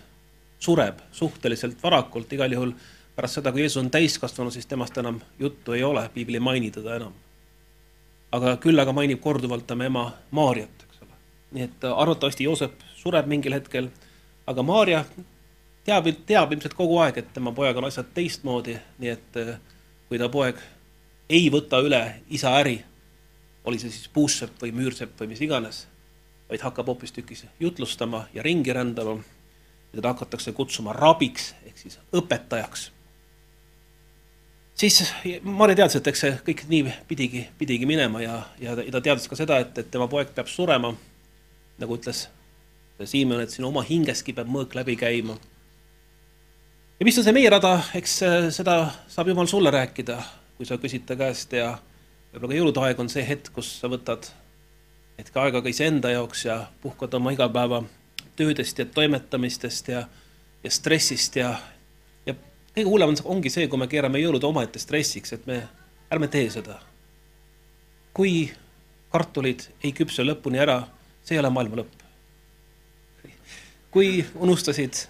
sureb 0.60 0.98
suhteliselt 1.12 1.82
varakult, 1.82 2.32
igal 2.32 2.52
juhul 2.52 2.74
pärast 3.16 3.38
seda, 3.38 3.52
kui 3.52 3.62
Jeesus 3.62 3.80
on 3.80 3.90
täiskasvanu, 3.90 4.50
siis 4.50 4.66
temast 4.66 4.98
enam 4.98 5.20
juttu 5.40 5.72
ei 5.72 5.82
ole, 5.82 6.08
piibel 6.14 6.36
ei 6.36 6.44
maini 6.44 6.70
teda 6.70 6.96
enam. 6.96 7.14
Aga 8.32 8.56
küll 8.62 8.80
aga 8.80 8.94
mainib 8.96 9.20
korduvalt 9.20 9.66
tema 9.66 9.88
ema 9.88 10.06
Maarjat, 10.30 10.86
eks 10.86 11.02
ole. 11.04 11.18
nii 11.56 11.66
et 11.68 11.84
arvatavasti 11.90 12.48
Joosep 12.48 12.84
sureb 12.96 13.28
mingil 13.28 13.56
hetkel, 13.56 13.90
aga 14.46 14.62
Maarja 14.62 15.04
teab, 15.84 16.08
teab 16.26 16.54
ilmselt 16.54 16.76
kogu 16.78 16.98
aeg, 17.02 17.18
et 17.18 17.32
tema 17.34 17.52
pojaga 17.52 17.82
on 17.82 17.88
asjad 17.88 18.12
teistmoodi, 18.14 18.76
nii 19.02 19.12
et 19.12 19.40
eh, 19.42 19.52
kui 20.08 20.20
ta 20.20 20.30
poeg 20.32 20.60
ei 21.32 21.48
võta 21.52 21.80
üle 21.84 22.02
isa 22.30 22.54
äri, 22.60 22.78
oli 23.64 23.78
see 23.78 23.92
siis 23.92 24.08
puussepp 24.12 24.62
või 24.62 24.72
müürsepp 24.76 25.20
või 25.20 25.32
mis 25.32 25.42
iganes, 25.44 25.84
vaid 26.50 26.64
hakkab 26.64 26.90
hoopistükkis 26.92 27.46
jutlustama 27.60 28.26
ja 28.34 28.44
ringi 28.44 28.74
rändama, 28.74 29.18
teda 29.92 30.14
hakatakse 30.14 30.52
kutsuma 30.56 30.94
rabiks 30.96 31.52
ehk 31.66 31.78
siis 31.78 31.98
õpetajaks. 32.16 32.90
Siis 34.78 35.00
Mari 35.42 35.76
teadis, 35.78 35.96
et 35.98 36.12
eks 36.12 36.24
see 36.24 36.36
kõik 36.46 36.64
nii 36.70 36.92
pidigi, 37.08 37.46
pidigi 37.58 37.88
minema 37.88 38.22
ja, 38.22 38.36
ja 38.60 38.76
ta 38.76 39.00
teadis 39.00 39.28
ka 39.30 39.38
seda, 39.38 39.60
et, 39.62 39.76
et 39.78 39.90
tema 39.92 40.08
poeg 40.10 40.32
peab 40.34 40.50
surema, 40.50 40.94
nagu 41.80 41.98
ütles 41.98 42.26
Siimon, 43.02 43.40
et 43.42 43.50
sinu 43.50 43.66
oma 43.72 43.82
hingeski 43.82 44.34
peab 44.36 44.50
mõõk 44.52 44.76
läbi 44.78 44.94
käima. 45.00 45.34
Ja 47.00 47.06
mis 47.08 47.16
on 47.18 47.24
see 47.26 47.34
meie 47.34 47.50
rada, 47.50 47.72
eks 47.98 48.12
äh, 48.22 48.36
seda 48.54 48.76
saab 49.10 49.32
Jumal 49.32 49.48
sulle 49.50 49.72
rääkida, 49.74 50.20
kui 50.54 50.68
sa 50.68 50.78
küsid 50.78 51.02
ta 51.08 51.16
käest 51.18 51.56
ja 51.56 51.72
võib-olla 52.30 52.52
ka 52.52 52.58
jõulude 52.60 52.84
aeg 52.86 53.00
on 53.02 53.10
see 53.10 53.24
hetk, 53.26 53.50
kus 53.56 53.72
sa 53.80 53.90
võtad 53.90 54.28
hetke 55.18 55.40
aega 55.42 55.64
ka 55.64 55.72
iseenda 55.72 56.12
jaoks 56.12 56.44
ja 56.46 56.60
puhkad 56.84 57.14
oma 57.18 57.32
igapäeva 57.34 57.82
töödest 58.38 58.78
ja 58.78 58.86
toimetamistest 58.86 59.90
ja, 59.92 60.04
ja 60.62 60.70
stressist 60.70 61.36
ja 61.36 61.56
kõige 62.74 62.88
hullem 62.88 63.12
on, 63.12 63.16
ongi 63.36 63.50
see, 63.50 63.68
kui 63.68 63.78
me 63.78 63.88
keerame 63.88 64.20
jõulud 64.22 64.44
omaette 64.44 64.80
stressiks, 64.80 65.32
et 65.36 65.46
me, 65.46 65.62
ärme 66.12 66.28
tee 66.28 66.50
seda. 66.50 66.80
kui 68.12 68.52
kartulid 69.12 69.62
ei 69.84 69.92
küpse 69.92 70.24
lõpuni 70.24 70.60
ära, 70.60 70.82
see 71.24 71.36
ei 71.36 71.40
ole 71.40 71.50
maailma 71.50 71.82
lõpp. 71.82 72.02
kui 73.90 74.24
unustasid 74.34 75.06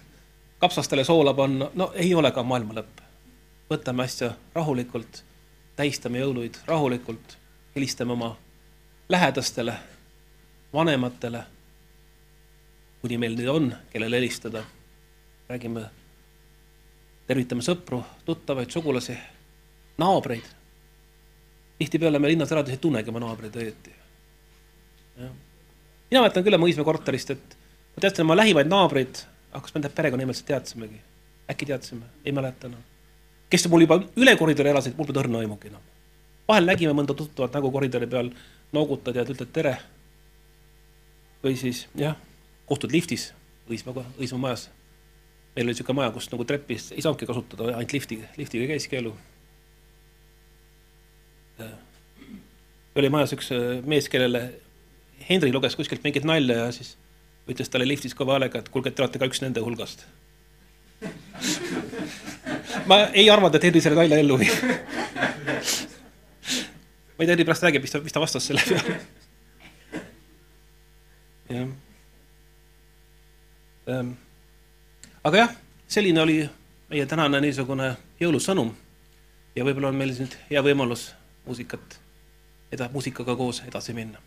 kapsastele 0.59 1.03
soola 1.03 1.33
panna, 1.33 1.69
no 1.75 1.91
ei 1.95 2.13
ole 2.15 2.31
ka 2.31 2.43
maailma 2.43 2.73
lõpp. 2.73 3.01
võtame 3.69 4.03
asja 4.03 4.33
rahulikult, 4.55 5.23
tähistame 5.75 6.19
jõuluid 6.19 6.59
rahulikult, 6.67 7.37
helistame 7.75 8.11
oma 8.11 8.35
lähedastele, 9.09 9.73
vanematele, 10.73 11.43
kuni 13.01 13.17
meil 13.17 13.35
neid 13.35 13.47
on, 13.47 13.75
kellele 13.91 14.15
helistada. 14.15 14.63
räägime, 15.49 15.89
tervitame 17.27 17.61
sõpru, 17.65 18.01
tuttavaid, 18.25 18.69
sugulasi, 18.71 19.17
naabreid. 19.97 20.47
tihtipeale 21.77 22.19
me 22.19 22.27
linnas 22.27 22.51
elades 22.51 22.71
ei 22.71 22.77
tunnegi 22.77 23.09
oma 23.09 23.19
naabreid 23.19 23.55
õieti. 23.55 23.91
mina 25.17 26.21
mäletan 26.21 26.43
küll 26.43 26.55
oma 26.55 26.67
Õismäe 26.67 26.85
korterist, 26.85 27.31
et 27.31 27.57
ma 27.95 28.01
teadsin 28.01 28.25
oma 28.25 28.35
lähimaid 28.35 28.67
naabreid 28.67 29.23
aga 29.53 29.61
kas 29.61 29.73
me 29.73 29.81
nende 29.81 29.93
perekonnanimesid 29.95 30.45
teadsimegi? 30.49 30.99
äkki 31.51 31.65
teadsime, 31.67 32.05
ei 32.25 32.31
mäleta 32.31 32.67
enam. 32.67 32.79
kes 33.51 33.67
mul 33.69 33.83
juba 33.83 33.99
üle 34.17 34.33
koridori 34.39 34.71
elasid, 34.71 34.95
mul 34.97 35.05
polnud 35.05 35.25
õrna 35.25 35.41
aimugi 35.43 35.69
enam. 35.69 35.81
vahel 36.47 36.69
nägime 36.69 36.93
mõnda 36.97 37.13
tuttavat 37.17 37.53
nägu 37.53 37.71
koridori 37.71 38.07
peal, 38.07 38.31
noogutad 38.71 39.15
ja 39.15 39.25
ütled 39.27 39.51
tere. 39.53 39.75
või 41.43 41.57
siis 41.59 41.85
jah, 41.95 42.17
kohtud 42.65 42.91
liftis 42.91 43.33
Õismäe, 43.69 44.05
Õismäe 44.19 44.39
majas. 44.39 44.69
Meil 45.53 45.67
oli 45.67 45.73
niisugune 45.73 45.99
maja, 45.99 46.11
kus 46.15 46.29
nagu 46.31 46.45
trepis 46.49 46.91
ei 46.95 47.03
saanudki 47.05 47.27
kasutada, 47.29 47.75
ainult 47.77 47.93
lifti, 47.93 48.17
liftiga 48.37 48.67
käiski 48.73 48.97
elu. 49.01 49.13
oli 52.95 53.09
majas 53.09 53.33
üks 53.33 53.49
mees, 53.89 54.09
kellele 54.09 54.41
Henri 55.29 55.53
luges 55.53 55.75
kuskilt 55.77 56.03
mingit 56.03 56.25
nalja 56.25 56.65
ja 56.65 56.71
siis 56.73 56.95
ütles 57.49 57.69
talle 57.69 57.87
liftis 57.87 58.15
kõva 58.17 58.37
häälega, 58.37 58.61
et 58.61 58.69
kuulge, 58.73 58.91
te 58.91 59.03
olete 59.03 59.19
ka 59.21 59.29
üks 59.29 59.41
nende 59.43 59.61
hulgast. 59.63 60.05
ma 62.89 62.99
ei 63.11 63.29
arvanud, 63.29 63.55
et 63.57 63.67
Henri 63.67 63.81
selle 63.83 63.99
nalja 63.99 64.19
ellu 64.23 64.37
viib. 64.41 64.57
ma 67.13 67.19
ei 67.19 67.27
tea, 67.27 67.33
Henri 67.33 67.45
pärast 67.45 67.65
räägib, 67.67 67.85
mis 67.85 67.93
ta, 67.93 68.01
mis 68.03 68.15
ta 68.15 68.23
vastas 68.23 68.49
selle 68.49 68.63
peale. 68.67 68.99
jah. 71.57 71.73
Ehm, 73.93 74.13
aga 75.23 75.37
jah, 75.37 75.51
selline 75.87 76.21
oli 76.21 76.37
meie 76.91 77.05
tänane 77.07 77.39
niisugune 77.41 77.93
jõulusõnum 78.19 78.73
ja 79.55 79.65
võib-olla 79.65 79.93
on 79.93 79.99
meil 79.99 80.11
nüüd 80.17 80.35
hea 80.49 80.63
võimalus 80.65 81.11
muusikat, 81.45 81.99
eda-, 82.71 82.89
muusikaga 82.91 83.35
koos 83.39 83.63
edasi 83.67 83.95
minna. 83.95 84.19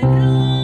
de. 0.00 0.59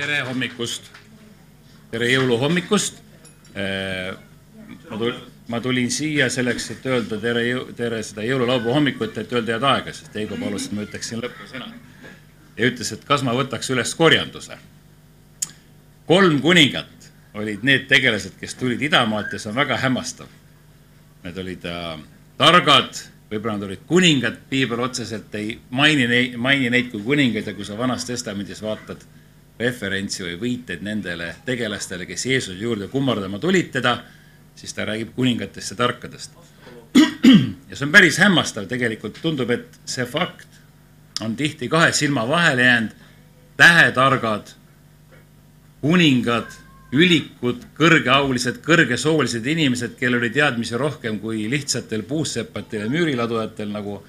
Tere 0.00 0.22
hommikust, 0.24 0.88
tere 1.90 2.08
jõuluhommikust. 2.08 3.02
ma 4.88 4.96
tul-, 4.96 5.18
ma 5.52 5.60
tulin 5.60 5.90
siia 5.92 6.30
selleks, 6.32 6.70
et 6.74 6.86
öelda 6.88 7.18
tere, 7.20 7.42
tere 7.76 8.00
seda 8.06 8.24
jõululaupäeva 8.24 8.78
hommikut, 8.78 9.18
et 9.20 9.34
öelda 9.34 9.58
head 9.58 9.66
aega, 9.72 9.94
sest 9.96 10.16
Heigo 10.16 10.38
palus, 10.40 10.68
et 10.68 10.76
ma 10.78 10.86
ütleksin 10.86 11.20
lõpusõna. 11.20 11.68
ja 12.56 12.70
ütles, 12.70 12.94
et 12.96 13.04
kas 13.04 13.26
ma 13.26 13.36
võtaks 13.36 13.72
üles 13.74 13.94
korjanduse. 13.94 14.56
kolm 16.06 16.40
kuningat 16.40 17.10
olid 17.34 17.62
need 17.62 17.86
tegelased, 17.88 18.38
kes 18.40 18.56
tulid 18.58 18.80
Idamaalt 18.82 19.32
ja 19.32 19.38
see 19.38 19.50
on 19.50 19.56
väga 19.56 19.76
hämmastav. 19.78 20.26
Need 21.22 21.38
olid 21.38 21.64
äh, 21.68 22.00
targad, 22.38 23.04
võib-olla 23.30 23.58
nad 23.58 23.68
olid 23.68 23.84
kuningad, 23.86 24.40
piibel 24.48 24.80
otseselt 24.80 25.34
ei 25.34 25.60
maini 25.70 26.08
neid, 26.08 26.36
maini 26.36 26.70
neid 26.70 26.88
kui 26.90 27.02
kuningaid 27.04 27.46
ja 27.46 27.54
kui 27.54 27.68
sa 27.68 27.76
Vanas 27.78 28.08
Testamendis 28.08 28.62
vaatad 28.64 29.04
referentsi 29.60 30.24
või 30.24 30.36
viiteid 30.40 30.84
nendele 30.84 31.34
tegelastele, 31.44 32.06
kes 32.08 32.26
Jeesuse 32.26 32.58
juurde 32.58 32.88
kummardama 32.92 33.38
tulid 33.38 33.70
teda, 33.74 33.98
siis 34.56 34.72
ta 34.74 34.86
räägib 34.88 35.12
kuningatest 35.16 35.74
ja 35.74 35.76
tarkadest. 35.76 36.38
ja 37.68 37.76
see 37.76 37.86
on 37.86 37.92
päris 37.92 38.18
hämmastav, 38.18 38.66
tegelikult 38.70 39.20
tundub, 39.22 39.50
et 39.50 39.78
see 39.84 40.06
fakt 40.08 40.60
on 41.20 41.36
tihti 41.36 41.68
kahe 41.68 41.92
silma 41.92 42.26
vahele 42.28 42.64
jäänud, 42.64 42.96
tähetargad, 43.60 44.54
kuningad, 45.80 46.48
ülikud, 46.96 47.66
kõrgeaulised, 47.78 48.62
kõrgesoolised 48.64 49.46
inimesed, 49.46 49.94
kellel 50.00 50.20
oli 50.20 50.32
teadmisi 50.34 50.78
rohkem 50.80 51.20
kui 51.22 51.44
lihtsatel 51.50 52.02
puussepatel 52.08 52.86
ja 52.86 52.90
müüriladujatel, 52.90 53.70
nagu, 53.70 54.00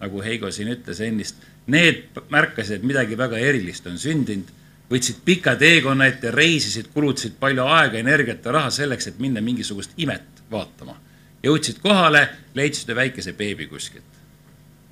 nagu 0.00 0.22
Heigo 0.24 0.50
siin 0.54 0.70
ütles 0.72 1.02
ennist. 1.04 1.42
Need 1.70 2.16
märkasid, 2.32 2.80
et 2.80 2.86
midagi 2.86 3.18
väga 3.18 3.38
erilist 3.42 3.86
on 3.90 3.98
sündinud, 4.00 4.48
võtsid 4.90 5.20
pika 5.24 5.54
teekonna 5.56 6.08
ette, 6.10 6.30
reisisid, 6.34 6.90
kulutasid 6.94 7.36
palju 7.40 7.66
aega, 7.70 7.98
energiat 7.98 8.44
ja 8.44 8.54
raha 8.56 8.70
selleks, 8.74 9.06
et 9.06 9.20
minna 9.22 9.40
mingisugust 9.40 9.94
imet 9.96 10.42
vaatama. 10.50 10.96
jõudsid 11.42 11.78
kohale, 11.80 12.28
leidsid 12.54 12.90
ühe 12.90 12.96
väikese 12.96 13.32
beebi 13.32 13.66
kuskilt, 13.66 14.18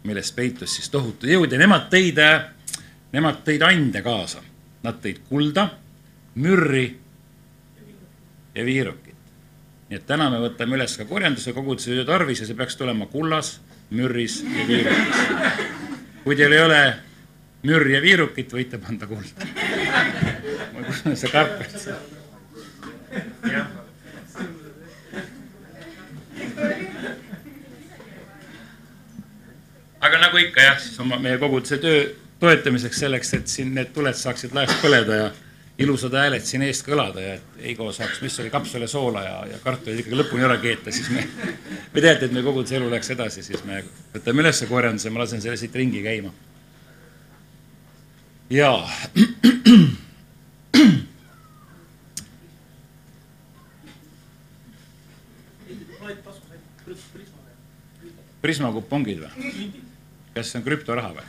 millest 0.05 0.37
peitus 0.37 0.77
siis 0.77 0.89
tohutu 0.89 1.27
jõud 1.29 1.53
ja 1.53 1.59
nemad 1.59 1.91
tõid, 1.93 2.23
nemad 3.13 3.43
tõid 3.45 3.65
ande 3.67 4.03
kaasa. 4.03 4.41
Nad 4.83 5.03
tõid 5.03 5.19
kulda, 5.29 5.67
mürri 6.39 6.87
ja 8.55 8.65
viirukit. 8.65 9.15
nii 9.89 9.97
et 9.97 10.07
täna 10.07 10.31
me 10.31 10.39
võtame 10.39 10.77
üles 10.77 10.97
ka 10.97 11.05
korjanduse 11.05 11.53
koguduse 11.53 12.05
tarvis 12.05 12.41
ja 12.41 12.47
see 12.47 12.55
peaks 12.55 12.77
tulema 12.77 13.07
kullas, 13.07 13.61
mürris 13.91 14.43
ja 14.43 14.67
viirukis. 14.69 15.17
kui 16.25 16.37
teil 16.37 16.53
ei 16.53 16.63
ole 16.63 16.83
mürri 17.63 17.95
ja 17.95 18.03
viirukit, 18.03 18.53
võite 18.53 18.79
panna 18.79 19.07
kulda. 19.07 19.58
Ma 19.89 20.85
kuulen, 20.85 21.17
sa 21.17 21.33
karped. 21.33 21.77
jah. 23.53 23.67
aga 30.01 30.23
nagu 30.23 30.41
ikka 30.41 30.63
jah, 30.63 30.81
siis 30.81 31.01
oma 31.01 31.19
meie 31.23 31.39
koguduse 31.39 31.79
töö 31.83 32.07
toetamiseks 32.41 33.05
selleks, 33.05 33.35
et 33.35 33.51
siin 33.51 33.75
need 33.75 33.93
tuled 33.95 34.17
saaksid 34.17 34.55
laest 34.55 34.79
põleda 34.83 35.23
ja 35.23 35.29
ilusad 35.79 36.15
hääled 36.19 36.47
siin 36.47 36.65
eest 36.67 36.87
kõlada 36.87 37.23
ja 37.23 37.35
et 37.39 37.63
Heigo 37.63 37.91
saaks, 37.95 38.21
mis 38.23 38.39
oli 38.43 38.51
kapsale 38.51 38.89
soola 38.91 39.23
ja, 39.23 39.37
ja 39.53 39.59
kartulid 39.63 40.03
ikkagi 40.03 40.19
lõpuni 40.19 40.47
ära 40.47 40.59
keeta, 40.63 40.95
siis 40.95 41.11
me, 41.15 41.23
me 41.95 42.03
teate, 42.03 42.27
et 42.27 42.35
meie 42.35 42.47
koguduse 42.47 42.79
elu 42.79 42.91
läheks 42.91 43.15
edasi, 43.15 43.45
siis 43.47 43.63
me 43.67 43.85
võtame 44.15 44.43
üles 44.45 44.63
korjanduse, 44.71 45.13
ma 45.15 45.23
lasen 45.23 45.43
selle 45.45 45.59
siit 45.61 45.75
ringi 45.79 46.03
käima. 46.03 46.35
Jaa. 48.51 48.89
Prisma 58.41 58.71
kupongid 58.73 59.21
või? 59.21 59.53
kas 60.39 60.53
see 60.53 60.61
on 60.61 60.65
krüptoraha 60.65 61.11
või? 61.17 61.25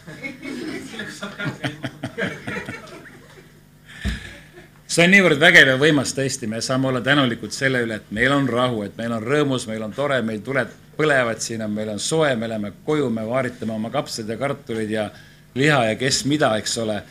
see 4.86 5.06
on 5.06 5.12
niivõrd 5.14 5.42
vägev 5.42 5.74
ja 5.74 5.80
võimas 5.82 6.14
tõesti, 6.18 6.48
me 6.48 6.62
saame 6.62 6.92
olla 6.92 7.02
tänulikud 7.02 7.54
selle 7.56 7.82
üle, 7.86 7.98
et 8.00 8.14
meil 8.16 8.32
on 8.36 8.48
rahu, 8.50 8.84
et 8.86 8.96
meil 8.98 9.16
on 9.18 9.26
rõõmus, 9.26 9.66
meil 9.70 9.84
on 9.86 9.96
tore, 9.98 10.22
meil 10.26 10.44
tuled 10.46 10.72
põlevad 11.00 11.42
siin, 11.42 11.66
meil 11.74 11.90
on 11.96 12.00
soe, 12.04 12.36
me 12.36 12.50
läheme 12.52 12.72
koju, 12.86 13.10
me 13.14 13.26
vaaritame 13.28 13.74
oma 13.74 13.90
kapsad 13.94 14.30
ja 14.30 14.38
kartulid 14.38 14.94
ja 14.94 15.10
liha 15.56 15.86
ja 15.86 15.96
kes 15.96 16.26
mida, 16.26 16.56
eks 16.58 16.78
ole. 16.78 17.04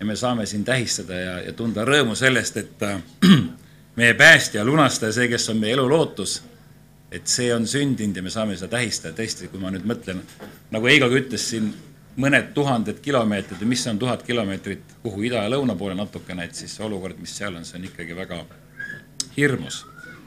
ja 0.00 0.06
me 0.06 0.16
saame 0.16 0.46
siin 0.46 0.64
tähistada 0.64 1.14
ja, 1.14 1.38
ja 1.40 1.52
tunda 1.56 1.84
rõõmu 1.84 2.14
sellest, 2.14 2.56
et 2.56 2.82
äh, 2.82 3.00
meie 4.00 4.14
päästja, 4.14 4.64
lunastaja, 4.64 5.12
see, 5.12 5.28
kes 5.28 5.48
on 5.48 5.56
meie 5.56 5.72
elu 5.72 5.88
lootus, 5.88 6.42
et 7.10 7.26
see 7.26 7.48
on 7.54 7.66
sündinud 7.66 8.16
ja 8.16 8.22
me 8.22 8.30
saame 8.30 8.56
seda 8.56 8.76
tähistada. 8.76 9.14
tõesti, 9.16 9.48
kui 9.48 9.60
ma 9.60 9.70
nüüd 9.72 9.86
mõtlen, 9.88 10.20
nagu 10.70 10.90
Heigogi 10.90 11.22
ütles 11.22 11.48
siin 11.50 11.72
mõned 12.16 12.52
tuhanded 12.54 13.00
kilomeetrid 13.04 13.60
ja 13.60 13.68
mis 13.68 13.86
on 13.86 13.98
tuhat 13.98 14.22
kilomeetrit 14.22 14.96
kuhu 15.02 15.22
ida 15.28 15.44
ja 15.44 15.52
lõuna 15.52 15.76
poole 15.76 15.94
natukene, 15.94 16.44
et 16.44 16.54
siis 16.54 16.76
see 16.76 16.84
olukord, 16.84 17.18
mis 17.20 17.32
seal 17.36 17.56
on, 17.56 17.64
see 17.64 17.78
on 17.78 17.84
ikkagi 17.88 18.16
väga 18.16 18.42
hirmus. 19.36 19.84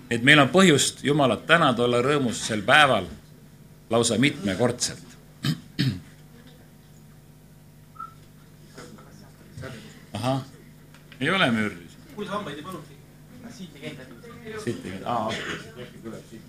et 0.10 0.24
meil 0.24 0.40
on 0.40 0.50
põhjust 0.50 1.04
Jumalat 1.04 1.46
tänada, 1.46 1.84
olla 1.84 2.02
rõõmus 2.02 2.42
sel 2.48 2.62
päeval 2.66 3.06
lausa 3.90 4.18
mitmekordselt. 4.18 5.09
Ahah, 10.20 10.42
ei 11.20 11.30
ole 11.30 11.52
mürris. 11.52 11.98
kuule, 12.16 12.30
hambaid 12.30 12.58
ei 12.58 12.64
palunud. 12.64 12.86
siit 13.50 13.76
ei 14.86 14.92
käi, 14.92 15.04
aa, 15.06 15.28
okei. 15.28 16.42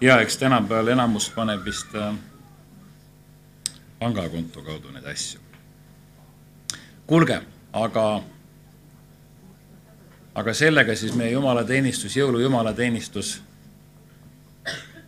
ja 0.00 0.20
eks 0.20 0.36
tänapäeval 0.36 0.88
enamus 0.88 1.30
paneb 1.30 1.64
vist 1.64 1.94
äh, 1.94 2.14
pangakonto 3.98 4.62
kaudu 4.62 4.90
neid 4.90 5.06
asju. 5.06 5.40
kuulge, 7.06 7.42
aga, 7.72 8.22
aga 10.34 10.54
sellega 10.54 10.96
siis 10.96 11.14
meie 11.14 11.30
jumalateenistus, 11.30 12.16
jõulujumalateenistus 12.16 13.45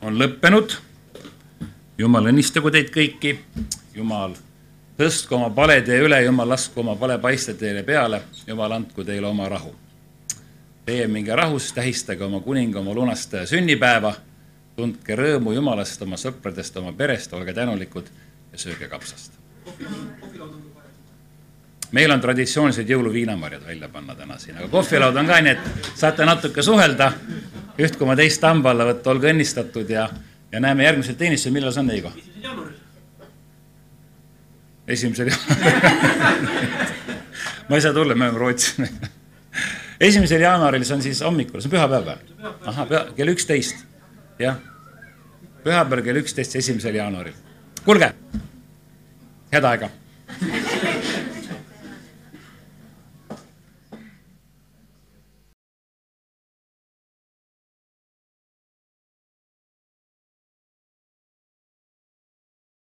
on 0.03 0.19
lõppenud. 0.19 0.77
jumal 1.99 2.31
õnnistagu 2.31 2.71
teid 2.71 2.93
kõiki, 2.95 3.39
Jumal 3.95 4.37
tõstku 4.99 5.35
oma 5.35 5.51
paletee 5.51 5.99
üle, 6.03 6.21
Jumal 6.23 6.49
lasku 6.49 6.81
oma 6.81 6.97
pale 6.97 7.19
paista 7.19 7.55
teile 7.55 7.83
peale, 7.83 8.23
Jumal 8.47 8.73
andku 8.73 9.05
teile 9.05 9.27
oma 9.27 9.49
rahu. 9.49 9.75
Teie 10.87 11.07
minge 11.07 11.35
rahus, 11.37 11.73
tähistage 11.73 12.25
oma 12.25 12.41
kuninga, 12.41 12.79
oma 12.81 12.95
lunastaja 12.95 13.47
sünnipäeva 13.47 14.15
tundke 14.77 15.17
rõõmu 15.19 15.53
Jumalast, 15.53 16.03
oma 16.03 16.17
sõpradest, 16.17 16.77
oma 16.79 16.93
perest, 16.93 17.33
olge 17.35 17.53
tänulikud 17.53 18.07
ja 18.53 18.59
sööge 18.59 18.89
kapsast. 18.89 19.35
Meil 21.93 22.13
on 22.13 22.21
traditsioonilised 22.21 22.89
jõuluviinamarjad 22.91 23.65
välja 23.67 23.89
panna 23.89 24.15
täna 24.15 24.39
siin, 24.39 24.57
aga 24.59 24.69
kohvilaud 24.73 25.17
on 25.17 25.29
ka 25.29 25.41
nii, 25.41 25.55
et 25.57 25.93
saate 25.97 26.27
natuke 26.29 26.63
suhelda, 26.63 27.13
üht 27.81 27.97
koma 28.01 28.17
teist 28.19 28.45
hamba 28.45 28.75
alla 28.75 28.89
võtta, 28.91 29.13
olge 29.15 29.31
õnnistatud 29.33 29.91
ja, 29.93 30.09
ja 30.53 30.61
näeme 30.61 30.85
järgmisel 30.85 31.17
teenistusel, 31.19 31.55
millal 31.57 31.73
see 31.73 31.85
on, 31.85 31.93
Heigo? 31.95 32.13
esimesel 34.89 35.29
jaanuaril. 35.29 36.79
ma 37.69 37.77
ei 37.77 37.85
saa 37.85 37.93
tulla, 37.93 38.15
me 38.15 38.29
oleme 38.29 38.39
Rootsis. 38.39 38.81
esimesel 40.01 40.41
jaanuaril, 40.41 40.85
see 40.85 40.97
on 40.97 41.05
siis 41.05 41.21
hommikul, 41.25 41.61
see 41.61 41.69
on 41.69 41.77
pühapäev 41.77 42.09
või? 42.09 42.19
ahah, 42.73 42.89
püha, 42.89 43.05
kell 43.17 43.35
üksteist 43.35 43.85
jah, 44.41 44.61
pühapäeval 45.65 46.05
kell 46.05 46.23
üksteist, 46.25 46.57
esimesel 46.57 47.01
jaanuaril. 47.01 47.37
kuulge, 47.85 48.13
head 49.53 49.73
aega 49.73 49.93